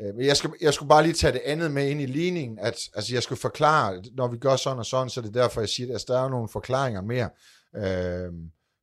[0.00, 2.80] øh, jeg, skal, jeg skulle bare lige tage det andet med ind i ligningen, at
[2.94, 5.68] altså, jeg skulle forklare, når vi gør sådan og sådan, så er det derfor, jeg
[5.68, 7.30] siger, at altså, der er nogle forklaringer mere.
[7.76, 8.32] Øh,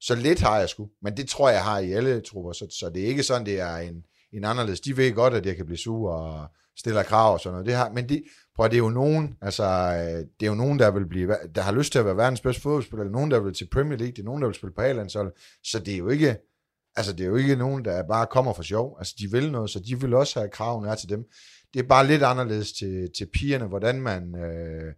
[0.01, 2.91] så lidt har jeg sgu, men det tror jeg, har i alle trupper, så, så
[2.93, 4.81] det er ikke sådan, det er en, en anderledes.
[4.81, 6.47] De ved godt, at jeg kan blive sur og
[6.77, 7.65] stiller krav og sådan noget.
[7.65, 8.23] Det har, men de,
[8.55, 11.61] prøv, det er jo nogen, altså, øh, det er jo nogen, der vil blive, der
[11.61, 14.11] har lyst til at være verdens bedste fodboldspiller, eller nogen, der vil til Premier League,
[14.11, 15.07] det er nogen, der vil spille på a
[15.63, 16.37] så det er jo ikke,
[16.95, 18.95] Altså, det er jo ikke nogen, der bare kommer for sjov.
[18.99, 21.25] Altså, de vil noget, så de vil også have kraven er til dem.
[21.73, 24.93] Det er bare lidt anderledes til, til pigerne, hvordan man øh,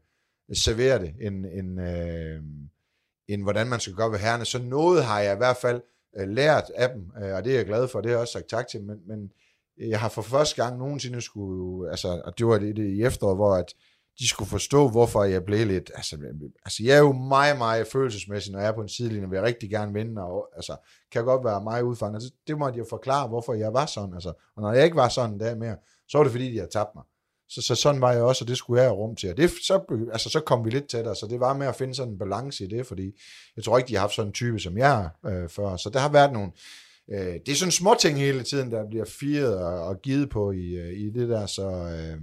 [0.53, 2.41] serverer det, end, end, øh,
[3.27, 4.45] end hvordan man skal gøre ved herrene.
[4.45, 5.81] Så noget har jeg i hvert fald
[6.17, 8.33] øh, lært af dem, øh, og det er jeg glad for, det har jeg også
[8.33, 9.31] sagt tak til, men, men
[9.77, 13.37] jeg har for første gang nogensinde skulle, altså, og det var det, det i efteråret,
[13.37, 13.73] hvor at,
[14.20, 16.18] de skulle forstå, hvorfor jeg blev lidt, altså,
[16.66, 19.43] altså jeg er jo meget, meget følelsesmæssig, når jeg er på en sidelinje, vil jeg
[19.43, 20.76] rigtig gerne vinde, og altså,
[21.11, 22.16] kan godt være meget udfanget.
[22.16, 25.09] Altså, det måtte jeg forklare, hvorfor jeg var sådan, altså, og når jeg ikke var
[25.09, 25.76] sådan der mere,
[26.07, 27.03] så var det fordi, de havde tabt mig.
[27.49, 29.30] Så, så sådan var jeg også, og det skulle jeg have rum til.
[29.30, 31.95] Og det, så, altså, så kom vi lidt tættere, så det var med at finde
[31.95, 33.22] sådan en balance i det, fordi
[33.55, 35.78] jeg tror ikke, de har haft sådan en type, som jeg er øh, før.
[35.78, 36.51] Så der har været nogle,
[37.09, 40.51] øh, det er sådan små ting hele tiden, der bliver firet og, og givet på
[40.51, 42.22] i, øh, i det der, så øh,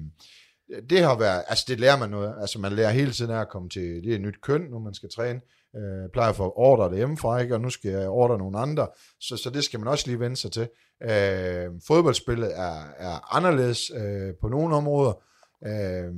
[0.90, 3.68] det har været, altså det lærer man noget, altså man lærer hele tiden at komme
[3.68, 5.40] til, det er et nyt køn, nu man skal træne,
[5.76, 7.54] øh, plejer at få ordre det hjemmefra, ikke?
[7.54, 8.88] og nu skal jeg ordre nogle andre,
[9.20, 10.68] så, så det skal man også lige vende sig til.
[11.02, 15.22] Øh, fodboldspillet er, er anderledes øh, på nogle områder,
[15.66, 16.12] øh,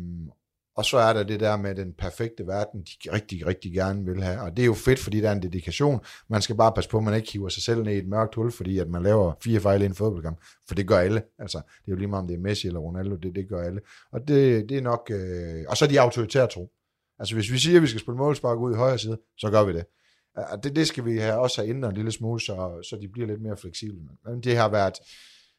[0.77, 4.23] og så er der det der med den perfekte verden, de rigtig, rigtig gerne vil
[4.23, 4.41] have.
[4.41, 6.01] Og det er jo fedt, fordi der er en dedikation.
[6.29, 8.35] Man skal bare passe på, at man ikke hiver sig selv ned i et mørkt
[8.35, 10.39] hul, fordi at man laver fire fejl i en fodboldkamp.
[10.69, 11.23] For det gør alle.
[11.39, 13.63] Altså, det er jo lige meget, om det er Messi eller Ronaldo, det, det gør
[13.63, 13.81] alle.
[14.13, 15.11] Og det, det er nok...
[15.11, 15.65] Øh...
[15.69, 16.71] Og så er de autoritære tro.
[17.19, 19.65] Altså, hvis vi siger, at vi skal spille målspark ud i højre side, så gør
[19.65, 19.85] vi det.
[20.37, 23.09] Og det, det skal vi have også have ændret en lille smule, så, så de
[23.09, 24.01] bliver lidt mere fleksible.
[24.27, 24.95] Men det har været...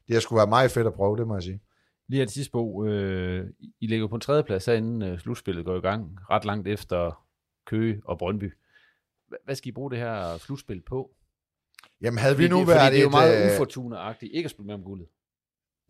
[0.07, 1.59] Det har skulle være meget fedt at prøve, det må jeg sige.
[2.07, 3.49] Lige af det sidste bo, øh,
[3.81, 7.25] I ligger på en tredjeplads, inden øh, slutspillet går i gang, ret langt efter
[7.65, 8.53] Køge og Brøndby.
[9.45, 11.11] Hvad skal I bruge det her slutspil på?
[12.01, 14.47] Jamen havde vi fordi nu det, været det er jo et, meget øh, ufortuna-agtigt ikke
[14.47, 15.07] at spille med om guldet.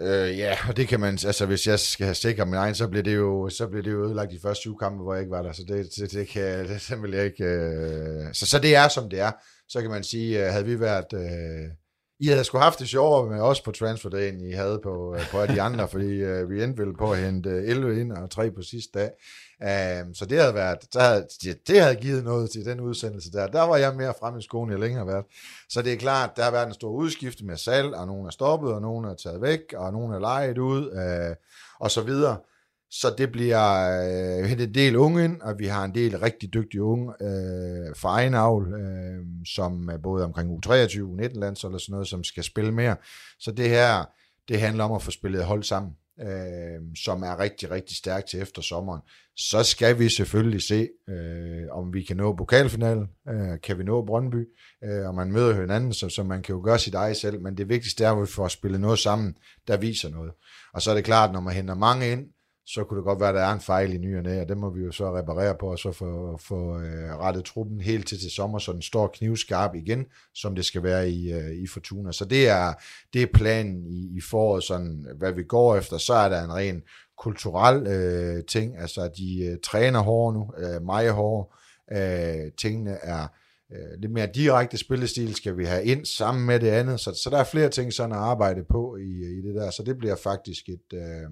[0.01, 2.87] Øh, ja, og det kan man, altså hvis jeg skal have sikker min egen, så
[2.87, 5.31] bliver det jo, så bliver det jo ødelagt de første syv kampe, hvor jeg ikke
[5.31, 8.59] var der, så det, det, det kan det, det vil jeg ikke, øh, så, så
[8.59, 9.31] det er som det er.
[9.67, 11.71] Så kan man sige, øh, havde vi været, øh,
[12.19, 15.45] i havde sgu haft det sjovere med os på transferdagen, I havde på, øh, på
[15.45, 18.51] de andre, fordi øh, vi endte vel på at hente øh, 11 ind og 3
[18.51, 19.11] på sidste dag.
[19.59, 23.31] Um, så det havde været, der havde, det, det havde givet noget til den udsendelse
[23.31, 23.47] der.
[23.47, 25.25] Der var jeg mere frem i skoen, jeg længere har været.
[25.69, 28.31] Så det er klart, der har været en stor udskifte med salg, og nogen er
[28.31, 31.35] stoppet, og nogen er taget væk, og nogen er lejet ud, uh,
[31.79, 32.37] og så videre.
[32.91, 33.61] Så det bliver
[34.39, 37.95] øh, hentet en del unge ind, og vi har en del rigtig dygtige unge øh,
[37.95, 39.25] fra egen avl, øh,
[39.55, 42.95] som er både omkring U23, U19-lands eller sådan noget, som skal spille mere.
[43.39, 44.05] Så det her,
[44.47, 48.41] det handler om at få spillet hold sammen, øh, som er rigtig, rigtig stærkt til
[48.41, 49.01] efter sommeren.
[49.37, 54.05] Så skal vi selvfølgelig se, øh, om vi kan nå pokalfinalen, øh, kan vi nå
[54.05, 54.47] Brøndby,
[54.83, 57.57] øh, og man møder hinanden, så, så man kan jo gøre sit eget selv, men
[57.57, 60.31] det vigtigste er, at vi får spillet noget sammen, der viser noget.
[60.73, 62.25] Og så er det klart, når man henter mange ind,
[62.65, 64.57] så kunne det godt være, at der er en fejl i nyerne, og og det
[64.57, 68.19] må vi jo så reparere på, og så få, få øh, rettet truppen helt til
[68.19, 72.11] til sommer, så den står knivskarp igen, som det skal være i, øh, i Fortuna.
[72.11, 72.73] Så det er,
[73.13, 75.97] det er planen i, i foråret, sådan, hvad vi går efter.
[75.97, 76.81] Så er der en ren
[77.17, 81.47] kulturel øh, ting, altså de øh, træner hårdere nu, øh, meget hårdere.
[81.91, 83.27] Øh, tingene er
[83.71, 86.99] øh, lidt mere direkte spillestil, skal vi have ind sammen med det andet.
[86.99, 89.83] Så, så der er flere ting sådan at arbejde på i, i det der, så
[89.83, 90.93] det bliver faktisk et...
[90.93, 91.29] Øh,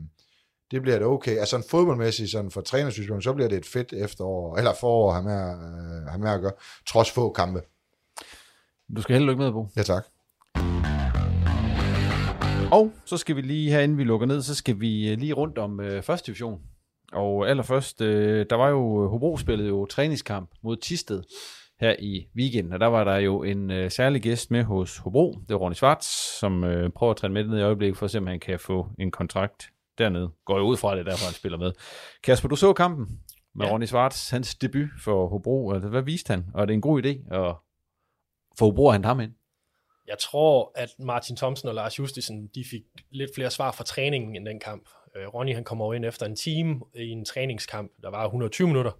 [0.73, 1.37] det bliver et okay.
[1.37, 5.15] Altså en fodboldmæssigt, sådan for trænersynspunkt, så bliver det et fedt efterår, eller forår at
[5.15, 6.51] have med, øh, have med at gøre,
[6.87, 7.61] trods få kampe.
[8.95, 9.67] Du skal held og lykke med, Bo.
[9.77, 10.05] Ja, tak.
[12.71, 15.33] Og så skal vi lige, her inden vi lukker ned, så skal vi øh, lige
[15.33, 16.61] rundt om øh, første division.
[17.11, 21.23] Og allerførst, øh, der var jo, Hobro spillede jo træningskamp mod Tisted
[21.79, 25.31] her i weekenden, og der var der jo en øh, særlig gæst med hos Hobro,
[25.31, 26.07] det var Ronny Schwartz,
[26.39, 28.59] som øh, prøver at træne med ned i øjeblikket, for at se, om han kan
[28.59, 30.29] få en kontrakt dernede.
[30.45, 31.71] Går jo ud fra det, derfor han spiller med.
[32.23, 33.19] Kasper, du så kampen
[33.55, 33.71] med ja.
[33.71, 35.71] Ronny Schwartz, hans debut for Hobro.
[35.71, 36.45] Altså, hvad viste han?
[36.53, 37.55] Og er det en god idé at
[38.59, 39.31] få Hobro hente ham ind?
[40.07, 42.81] Jeg tror, at Martin Thomsen og Lars Justisen, de fik
[43.11, 44.89] lidt flere svar fra træningen end den kamp.
[45.15, 48.91] Øh, Ronny han kommer ind efter en time i en træningskamp, der var 120 minutter,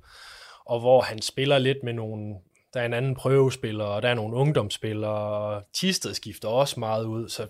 [0.65, 2.35] og hvor han spiller lidt med nogle,
[2.73, 7.05] der er en anden prøvespiller, og der er nogle ungdomsspillere, og Tisted skifter også meget
[7.05, 7.47] ud, så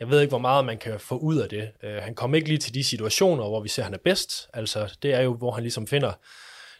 [0.00, 1.70] jeg ved ikke, hvor meget man kan få ud af det.
[1.82, 4.48] Øh, han kommer ikke lige til de situationer, hvor vi ser, at han er bedst.
[4.54, 6.12] Altså, det er jo, hvor han ligesom finder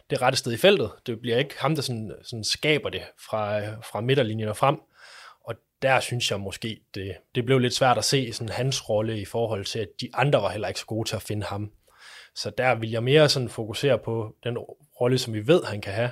[0.09, 0.91] det rette sted i feltet.
[1.05, 4.77] Det bliver ikke ham, der sådan, sådan skaber det fra, fra midterlinjen og frem.
[5.43, 9.21] Og der synes jeg måske, det, det blev lidt svært at se sådan hans rolle
[9.21, 11.71] i forhold til, at de andre var heller ikke så gode til at finde ham.
[12.35, 14.57] Så der vil jeg mere sådan fokusere på den
[15.01, 16.11] rolle, som vi ved, han kan have,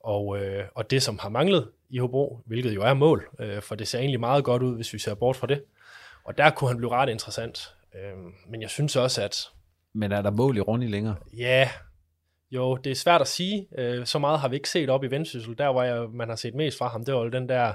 [0.00, 3.74] og, øh, og det, som har manglet i Hobro, hvilket jo er mål, øh, for
[3.74, 5.64] det ser egentlig meget godt ud, hvis vi ser bort fra det.
[6.24, 7.74] Og der kunne han blive ret interessant.
[7.94, 9.48] Øhm, men jeg synes også, at...
[9.92, 11.16] Men er der mål i Ronny længere?
[11.36, 11.70] Ja,
[12.50, 13.68] jo, det er svært at sige.
[13.78, 15.58] Øh, så meget har vi ikke set op i Vendsyssel.
[15.58, 17.72] Der, hvor jeg, man har set mest fra ham, det var jo den der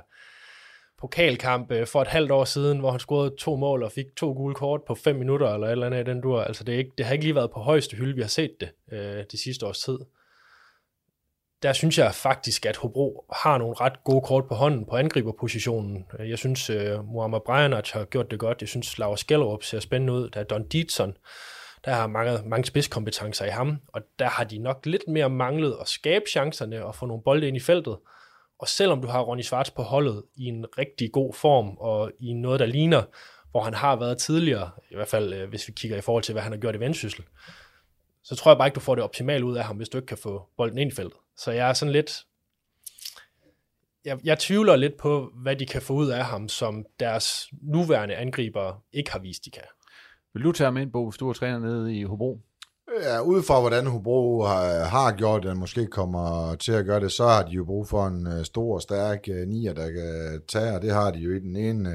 [1.00, 4.34] pokalkamp øh, for et halvt år siden, hvor han scorede to mål og fik to
[4.34, 6.42] gule kort på fem minutter, eller et eller andet i den dur.
[6.42, 8.52] Altså, det, er ikke, det har ikke lige været på højeste hylde, vi har set
[8.60, 10.00] det øh, de sidste års tid
[11.64, 16.06] der synes jeg faktisk, at Hobro har nogle ret gode kort på hånden på angriberpositionen.
[16.20, 18.62] Jeg synes, uh, Muammar Brejanac har gjort det godt.
[18.62, 20.30] Jeg synes, Laura Skellerup ser spændende ud.
[20.30, 21.18] Der er Don Dietzson,
[21.86, 25.78] der har mange, mange spidskompetencer i ham, og der har de nok lidt mere manglet
[25.82, 27.98] at skabe chancerne og få nogle bolde ind i feltet.
[28.60, 32.34] Og selvom du har Ronny Schwartz på holdet i en rigtig god form, og i
[32.34, 33.04] noget, der ligner,
[33.52, 36.34] hvor han har været tidligere, i hvert fald øh, hvis vi kigger i forhold til,
[36.34, 37.24] hvad han har gjort i Vendsyssel,
[38.30, 40.06] så tror jeg bare ikke, du får det optimale ud af ham, hvis du ikke
[40.06, 41.18] kan få bolden ind i feltet.
[41.38, 42.26] Så jeg er sådan lidt...
[44.06, 48.16] Jeg, jeg tvivler lidt på, hvad de kan få ud af ham, som deres nuværende
[48.16, 49.64] angriber ikke har vist, de kan.
[50.34, 52.40] Vil du tage ham ind, Bo, hvis du er træner nede i Hobro?
[53.04, 57.12] Ja, ud fra hvordan Hobro har, har gjort det, måske kommer til at gøre det,
[57.12, 60.42] så har de jo brug for en uh, stor og stærk uh, nier, der kan
[60.48, 61.90] tage, og det har de jo i den ene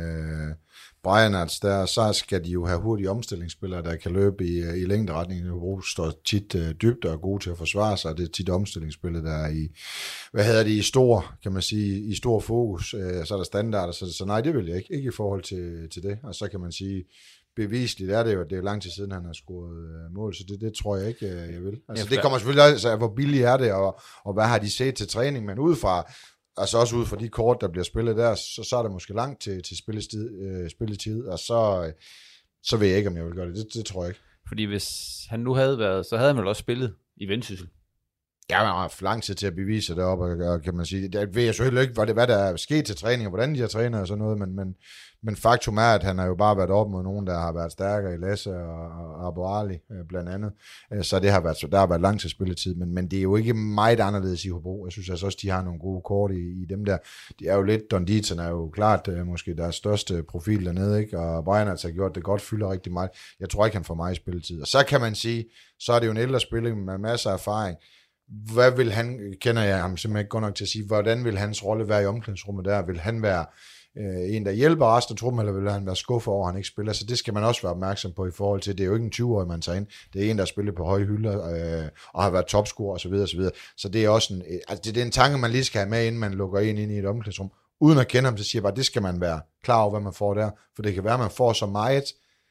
[1.05, 5.51] Brianards der, så skal de jo have hurtige omstillingsspillere, der kan løbe i, i længderetningen.
[5.51, 8.51] Hobro står tit uh, dybt og er gode til at forsvare sig, det er tit
[8.51, 9.69] omstillingsspillere, der er i,
[10.33, 13.45] hvad hedder det, i stor, kan man sige, i stor fokus, uh, så er der
[13.45, 16.35] standarder, så, så nej, det vil jeg ikke, ikke i forhold til, til det, og
[16.35, 17.05] så kan man sige,
[17.57, 20.35] bevisligt er det jo, at det er lang tid siden, han har scoret øh, mål,
[20.35, 21.81] så det, det tror jeg ikke, øh, jeg vil.
[21.89, 24.71] Altså, det kommer selvfølgelig også af, hvor billigt er det, og, og hvad har de
[24.71, 26.13] set til træning, men ud fra,
[26.57, 29.15] altså også ud fra de kort, der bliver spillet der, så, så er det måske
[29.15, 31.93] langt til, til spilletid, øh, spilletid, og så, øh,
[32.63, 33.57] så ved jeg ikke, om jeg vil gøre det.
[33.57, 33.75] det.
[33.75, 34.21] Det tror jeg ikke.
[34.49, 34.89] Fordi hvis
[35.29, 37.69] han nu havde været, så havde han vel også spillet i Vendsyssel.
[38.51, 41.09] Ja, man har haft lang tid til at bevise det op, og, kan man sige.
[41.09, 43.55] Det ved jeg selvfølgelig ikke, hvad, det, hvad der er sket til træning, og hvordan
[43.55, 44.75] de har trænet og sådan noget, men, men,
[45.23, 47.73] men faktum er, at han har jo bare været op mod nogen, der har været
[47.73, 50.53] stærkere i Lasse og, og Abu Ali, øh, blandt andet.
[50.93, 53.23] Øh, så det har været, der har været lang tid, spilletid, men, men det er
[53.23, 54.87] jo ikke meget anderledes i Hobro.
[54.87, 56.99] Jeg synes altså også, de har nogle gode kort i, i dem der.
[57.39, 61.01] Det er jo lidt, Don Dietzen er jo klart øh, måske deres største profil dernede,
[61.01, 61.19] ikke?
[61.19, 63.11] og Brian altså har gjort det godt, fylder rigtig meget.
[63.41, 64.61] Jeg tror ikke, han får meget spilletid.
[64.61, 65.45] Og så kan man sige,
[65.79, 67.77] så er det jo en ældre spiller med masser af erfaring
[68.55, 71.39] hvad vil han, kender jeg ham simpelthen ikke godt nok til at sige, hvordan vil
[71.39, 72.87] hans rolle være i omklædningsrummet der?
[72.87, 73.47] Vil han være
[73.99, 76.59] øh, en, der hjælper resten af truppen, eller vil han være skuffet over, at han
[76.59, 76.93] ikke spiller?
[76.93, 79.05] Så det skal man også være opmærksom på i forhold til, det er jo ikke
[79.05, 79.87] en 20-årig, man tager ind.
[80.13, 81.51] Det er en, der spiller på høje hylder,
[81.83, 83.13] øh, og har været topscorer osv.
[83.13, 83.43] osv.
[83.43, 85.79] Så så det er også en, øh, altså det er en tanke, man lige skal
[85.79, 87.51] have med, inden man lukker en ind i et omklædningsrum.
[87.81, 90.01] Uden at kende ham, så siger jeg bare, det skal man være klar over, hvad
[90.01, 90.51] man får der.
[90.77, 92.05] For det kan være, at man får så meget,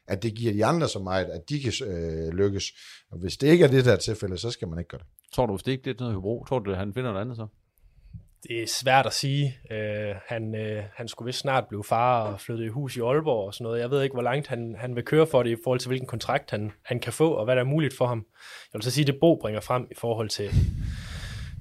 [0.08, 2.66] at det giver de andre så meget, at de kan øh, lykkes.
[3.12, 5.08] Og hvis det ikke er det der tilfælde, så skal man ikke gøre det.
[5.34, 7.38] Tror du, hvis det ikke er noget Hobro, tror du, at han finder noget andet
[7.38, 7.48] så?
[8.48, 9.58] Det er svært at sige.
[9.72, 13.48] Øh, han, øh, han skulle vist snart blive far og flytte i hus i Aalborg
[13.48, 13.80] og sådan noget.
[13.80, 16.08] Jeg ved ikke, hvor langt han, han vil køre for det i forhold til, hvilken
[16.08, 18.26] kontrakt han, han kan få, og hvad der er muligt for ham.
[18.74, 20.50] Jeg vil så sige, at det Bo bringer frem i forhold til,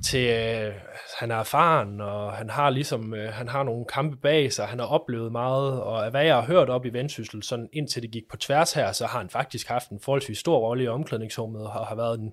[0.05, 0.75] til øh,
[1.18, 4.79] han er erfaren, og han har ligesom, øh, han har nogle kampe bag sig, han
[4.79, 8.29] har oplevet meget, og hvad jeg har hørt op i Vendsyssel, sådan indtil det gik
[8.31, 11.87] på tværs her, så har han faktisk haft en forholdsvis stor rolle i omklædningsrummet, og
[11.87, 12.33] har været en,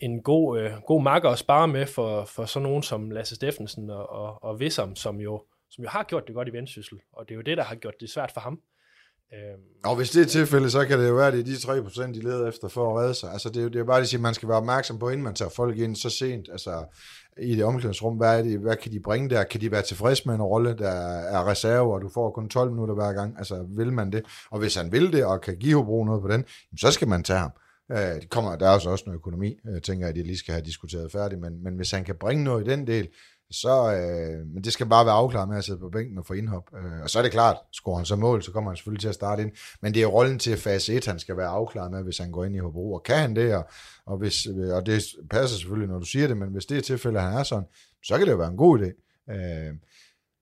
[0.00, 3.90] en god, øh, god makker at spare med for, for sådan nogen som Lasse Steffensen
[3.90, 7.28] og, og, og Vissam, som jo, som jo har gjort det godt i Vendsyssel, og
[7.28, 8.60] det er jo det, der har gjort det svært for ham.
[9.34, 11.82] Øhm, og hvis det er tilfældet, så kan det jo være, at det er de
[11.82, 13.32] 3%, de leder efter for at redde sig.
[13.32, 15.34] Altså det er, det er bare det at man skal være opmærksom på, inden man
[15.34, 16.84] tager folk ind så sent, altså
[17.38, 19.44] i det omklædningsrum, hvad, er det, hvad kan de bringe der?
[19.44, 20.90] Kan de være tilfredse med en rolle, der
[21.36, 23.38] er reserve, og du får kun 12 minutter hver gang?
[23.38, 24.24] Altså vil man det?
[24.50, 26.44] Og hvis han vil det, og kan give Hobro noget på den,
[26.80, 27.50] så skal man tage ham.
[27.92, 30.38] Øh, det kommer, der er altså også noget økonomi, jeg tænker jeg, at de lige
[30.38, 33.08] skal have diskuteret færdigt, men, men hvis han kan bringe noget i den del,
[33.50, 36.32] så, øh, men det skal bare være afklaret med at sidde på bænken og få
[36.32, 36.70] indhop.
[36.74, 39.08] Øh, og så er det klart, scorer han så mål, så kommer han selvfølgelig til
[39.08, 39.50] at starte ind.
[39.82, 42.44] Men det er rollen til fase 1, han skal være afklaret med, hvis han går
[42.44, 42.92] ind i Hobro.
[42.92, 43.68] Og kan han det, og,
[44.06, 46.82] og, hvis, øh, og det passer selvfølgelig, når du siger det, men hvis det er
[46.82, 47.64] tilfældet, at han er sådan,
[48.04, 49.22] så kan det jo være en god idé.
[49.32, 49.74] Øh,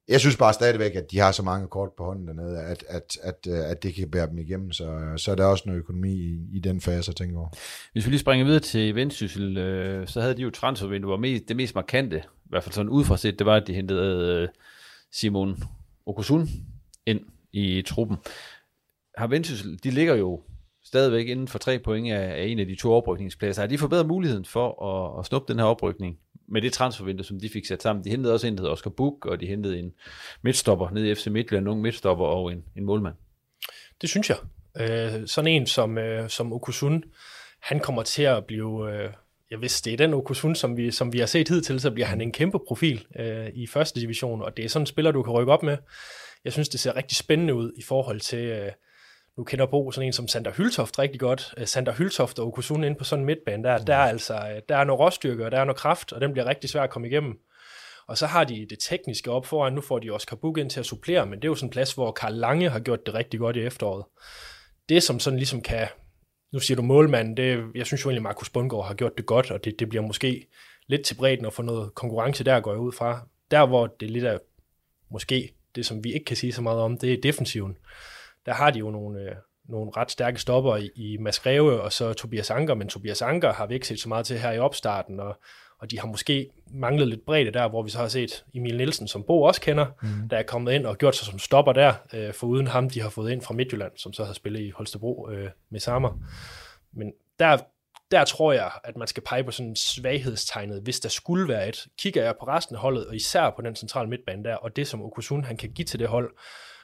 [0.08, 3.18] jeg synes bare stadigvæk, at de har så mange kort på hånden dernede, at, at,
[3.22, 5.78] at, øh, at det kan bære dem igennem, så, øh, så er der også noget
[5.78, 7.48] økonomi i, i den fase, jeg tænker over.
[7.92, 11.56] Hvis vi lige springer videre til Vendsyssel, øh, så havde de jo transfervinduer, mest, det
[11.56, 14.48] mest markante, i hvert fald sådan udefra set, det var, at de hentede øh,
[15.12, 15.62] Simon
[16.06, 16.48] Okusun
[17.06, 17.20] ind
[17.52, 18.16] i truppen.
[19.16, 20.42] Har Vendsyssel, de ligger jo
[20.84, 23.62] stadigvæk inden for tre point af, af en af de to oprykningspladser.
[23.62, 26.18] Har de forbedret muligheden for at, at snuppe den her oprykning
[26.48, 28.04] med det transfervindue, som de fik sat sammen.
[28.04, 29.92] De hentede også en, der hedder Oscar Buk, og de hentede en
[30.42, 33.14] midtstopper ned i FC Midtjylland, en ung midtstopper og en, en målmand.
[34.00, 34.38] Det synes jeg.
[34.80, 37.04] Øh, sådan en som, øh, som Okusun,
[37.60, 38.92] han kommer til at blive...
[38.92, 39.10] Øh,
[39.50, 42.06] jeg hvis det er den Okusun, som vi, som vi har set hidtil, så bliver
[42.06, 45.22] han en kæmpe profil øh, i første division, og det er sådan en spiller, du
[45.22, 45.76] kan rykke op med.
[46.44, 48.38] Jeg synes, det ser rigtig spændende ud i forhold til...
[48.38, 48.72] Øh,
[49.38, 51.54] nu kender Bo sådan en som Sander Hyltoft rigtig godt.
[51.60, 53.84] Uh, Sander Hyltoft og Okusun ind på sådan en midtbane, der, mm.
[53.84, 56.32] der, er altså, øh, der er noget råstyrke, og der er noget kraft, og den
[56.32, 57.38] bliver rigtig svær at komme igennem.
[58.06, 60.80] Og så har de det tekniske op foran, nu får de også Kabuk ind til
[60.80, 63.14] at supplere, men det er jo sådan en plads, hvor Karl Lange har gjort det
[63.14, 64.04] rigtig godt i efteråret.
[64.88, 65.88] Det som sådan ligesom kan,
[66.52, 69.50] nu siger du målmanden, det, jeg synes jo egentlig, Markus Bundgaard har gjort det godt,
[69.50, 70.46] og det, det bliver måske
[70.86, 73.20] lidt til bredden at få noget konkurrence der, går jeg ud fra.
[73.50, 74.38] Der hvor det lidt er,
[75.10, 77.76] måske det som vi ikke kan sige så meget om, det er defensiven
[78.48, 79.34] der har de jo nogle, øh,
[79.68, 83.52] nogle ret stærke stopper i, i Mads Greve og så Tobias Anker, men Tobias Anker
[83.52, 85.40] har vi ikke set så meget til her i opstarten, og,
[85.78, 89.08] og de har måske manglet lidt bredde der, hvor vi så har set Emil Nielsen,
[89.08, 90.28] som Bo også kender, mm.
[90.28, 93.00] der er kommet ind og gjort sig som stopper der, øh, for uden ham, de
[93.00, 96.18] har fået ind fra Midtjylland, som så har spillet i Holstebro øh, med Sammer.
[96.92, 97.58] Men der,
[98.10, 101.86] der tror jeg, at man skal pege på sådan svaghedstegnet, hvis der skulle være et.
[101.98, 104.86] Kigger jeg på resten af holdet, og især på den centrale midtbane der, og det
[104.86, 106.30] som Okusun han kan give til det hold,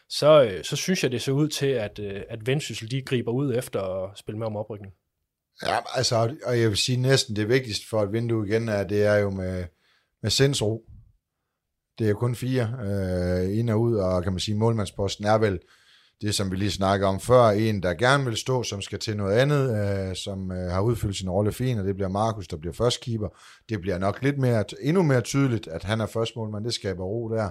[0.09, 3.32] så, øh, så synes jeg, det ser ud til, at, øh, at Vendsyssel de griber
[3.32, 4.92] ud efter at spille med om oprykning.
[5.62, 9.05] Ja, altså, og jeg vil sige næsten det vigtigste for et vindue igen, er, det
[9.07, 9.64] er jo med,
[10.22, 10.84] med sindsro.
[11.98, 15.38] Det er jo kun fire øh, ind og ud, og kan man sige, målmandsposten er
[15.38, 15.61] vel
[16.20, 19.16] det, som vi lige snakker om før, en, der gerne vil stå, som skal til
[19.16, 22.57] noget andet, øh, som øh, har udfyldt sin rolle fint, og det bliver Markus, der
[22.57, 23.28] bliver førstkeeper.
[23.68, 27.28] Det bliver nok lidt mere, endnu mere tydeligt, at han er førstmålmand, det skaber ro
[27.28, 27.50] der.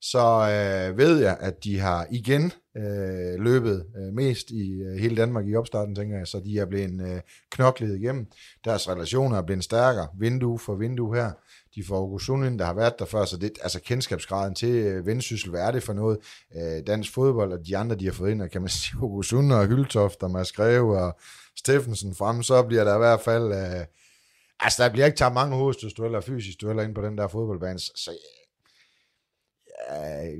[0.00, 5.16] Så øh, ved jeg, at de har igen øh, løbet øh, mest i øh, hele
[5.16, 7.20] Danmark i opstarten, tænker jeg, så de er blevet øh,
[7.50, 8.26] knoklet igennem.
[8.64, 11.30] Deres relationer er blevet stærkere, vindue for vindue her.
[11.74, 15.50] De får August der har været der før, så det, altså kendskabsgraden til øh, vendsyssel,
[15.50, 16.18] hvad er det for noget?
[16.56, 19.32] Øh, dansk fodbold og de andre, de har fået ind, og kan man sige August
[19.32, 21.18] og Hyltoft og Mads Greve og
[21.56, 23.52] Steffensen frem, så bliver der i hvert fald...
[23.52, 23.84] Øh,
[24.60, 27.78] altså, der bliver ikke taget mange hovedstødsdueller og fysisk dueller ind på den der fodboldbane,
[27.78, 28.10] så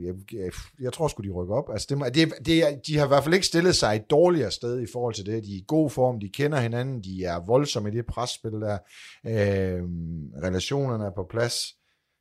[0.05, 1.71] jeg, jeg, jeg tror sgu, de rykker op.
[1.73, 4.81] Altså, det, det, det, de har i hvert fald ikke stillet sig et dårligere sted
[4.81, 5.45] i forhold til det.
[5.45, 8.79] De er i god form, de kender hinanden, de er voldsomme i det presspil der.
[9.27, 9.83] Øh,
[10.43, 11.76] relationerne er på plads.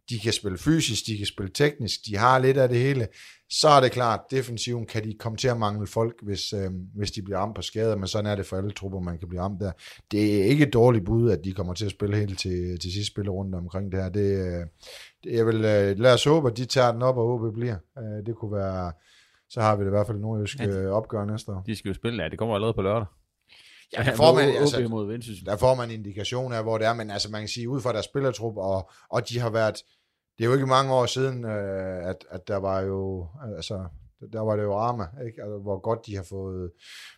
[0.09, 3.07] De kan spille fysisk, de kan spille teknisk, de har lidt af det hele.
[3.49, 7.11] Så er det klart, defensiven kan de komme til at mangle folk, hvis, øh, hvis
[7.11, 9.41] de bliver ramt på skader, men sådan er det for alle trupper, man kan blive
[9.41, 9.71] ramt der.
[10.11, 12.91] Det er ikke et dårligt bud, at de kommer til at spille helt til, til
[12.91, 14.09] sidste spil rundt omkring det her.
[14.09, 14.65] Det, øh,
[15.35, 17.77] jeg vil øh, lad os håbe, at de tager den op, og OB bliver.
[17.97, 18.91] Øh, det kunne være,
[19.49, 21.63] så har vi det i hvert fald nordjysk øh, opgør næste år.
[21.65, 23.05] De skal jo spille, ja, det kommer allerede på lørdag.
[23.93, 27.31] Ja, der får, man, altså, der får man indikation af, hvor det er, men altså
[27.31, 29.75] man kan sige, ud fra deres spillertrup, og, og de har været,
[30.37, 33.27] det er jo ikke mange år siden, øh, at, at der var jo,
[33.57, 33.85] altså
[34.33, 35.41] der var det jo Arma, ikke?
[35.41, 36.71] Altså, hvor godt de har fået,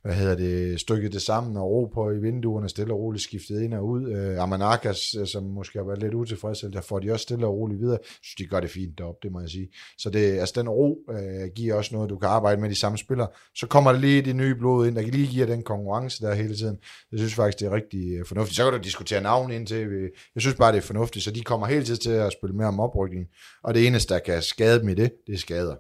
[0.04, 3.62] hvad hedder det, stykket det sammen og ro på i vinduerne, stille og roligt skiftet
[3.62, 4.12] ind og ud.
[4.12, 7.54] Øh, Amanakas, øh, som måske har været lidt utilfreds, der får de også stille og
[7.54, 8.00] roligt videre.
[8.02, 9.70] Jeg synes, de gør det fint deroppe, det må jeg sige.
[9.98, 12.98] Så det, altså, den ro øh, giver også noget, du kan arbejde med de samme
[12.98, 13.28] spillere.
[13.56, 16.34] Så kommer der lige det nye blod ind, der kan lige give den konkurrence der
[16.34, 16.78] hele tiden.
[17.12, 18.56] Jeg synes faktisk, det er rigtig øh, fornuftigt.
[18.56, 19.88] Så kan du diskutere navn ind til.
[19.88, 22.56] Øh, jeg synes bare, det er fornuftigt, så de kommer hele tiden til at spille
[22.56, 23.28] mere om oprykning.
[23.64, 25.76] Og det eneste, der kan skade dem i det, det er skader.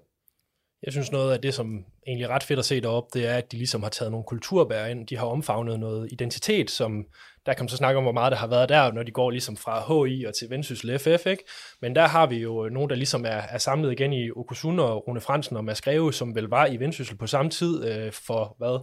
[0.84, 3.36] Jeg synes noget af det, som egentlig er ret fedt at se deroppe, det er,
[3.36, 5.08] at de ligesom har taget nogle kulturbær ind.
[5.08, 7.06] De har omfavnet noget identitet, som
[7.46, 9.32] der kan man så snakke om, hvor meget der har været der, når de går
[9.32, 11.44] ligesom fra HI og til Vendsyssel FF, ikke?
[11.82, 15.08] Men der har vi jo nogen, der ligesom er, er samlet igen i Okusun og
[15.08, 18.56] Rune Fransen og Mads Greve, som vel var i Vendsyssel på samme tid øh, for,
[18.58, 18.80] hvad?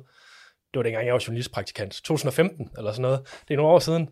[0.74, 1.92] Det var dengang, jeg var journalistpraktikant.
[1.92, 3.20] 2015 eller sådan noget.
[3.48, 4.08] Det er nogle år siden.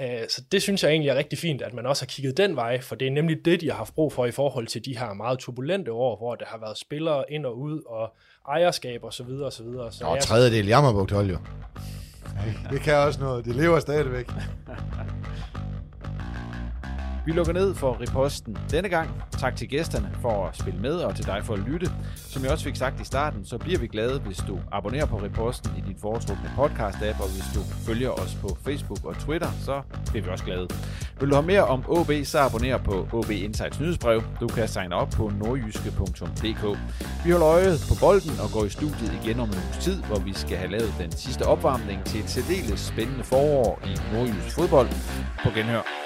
[0.00, 2.56] Øh, så det synes jeg egentlig er rigtig fint, at man også har kigget den
[2.56, 4.98] vej, for det er nemlig det, de har haft brug for i forhold til de
[4.98, 8.14] her meget turbulente år, hvor der har været spillere ind og ud, og
[8.48, 9.92] ejerskab og så videre og så videre.
[9.92, 10.22] Så Nå, jeg...
[10.22, 11.38] tredjedel jammerbugt hold jo.
[12.70, 13.44] Det kan også noget.
[13.44, 14.26] De lever stadigvæk.
[17.26, 19.10] Vi lukker ned for reposten denne gang.
[19.38, 21.90] Tak til gæsterne for at spille med, og til dig for at lytte.
[22.16, 25.16] Som jeg også fik sagt i starten, så bliver vi glade, hvis du abonnerer på
[25.16, 29.82] reposten i din foretrukne podcast-app, og hvis du følger os på Facebook og Twitter, så
[30.10, 30.68] bliver vi også glade.
[31.20, 34.22] Vil du have mere om OB, så abonner på OB Insights nyhedsbrev.
[34.40, 36.78] Du kan signe op på nordjyske.dk.
[37.24, 40.18] Vi holder øje på bolden og går i studiet igen om en uges tid, hvor
[40.18, 44.88] vi skal have lavet den sidste opvarmning til et særdeles spændende forår i nordjysk fodbold.
[45.44, 46.05] På genhør.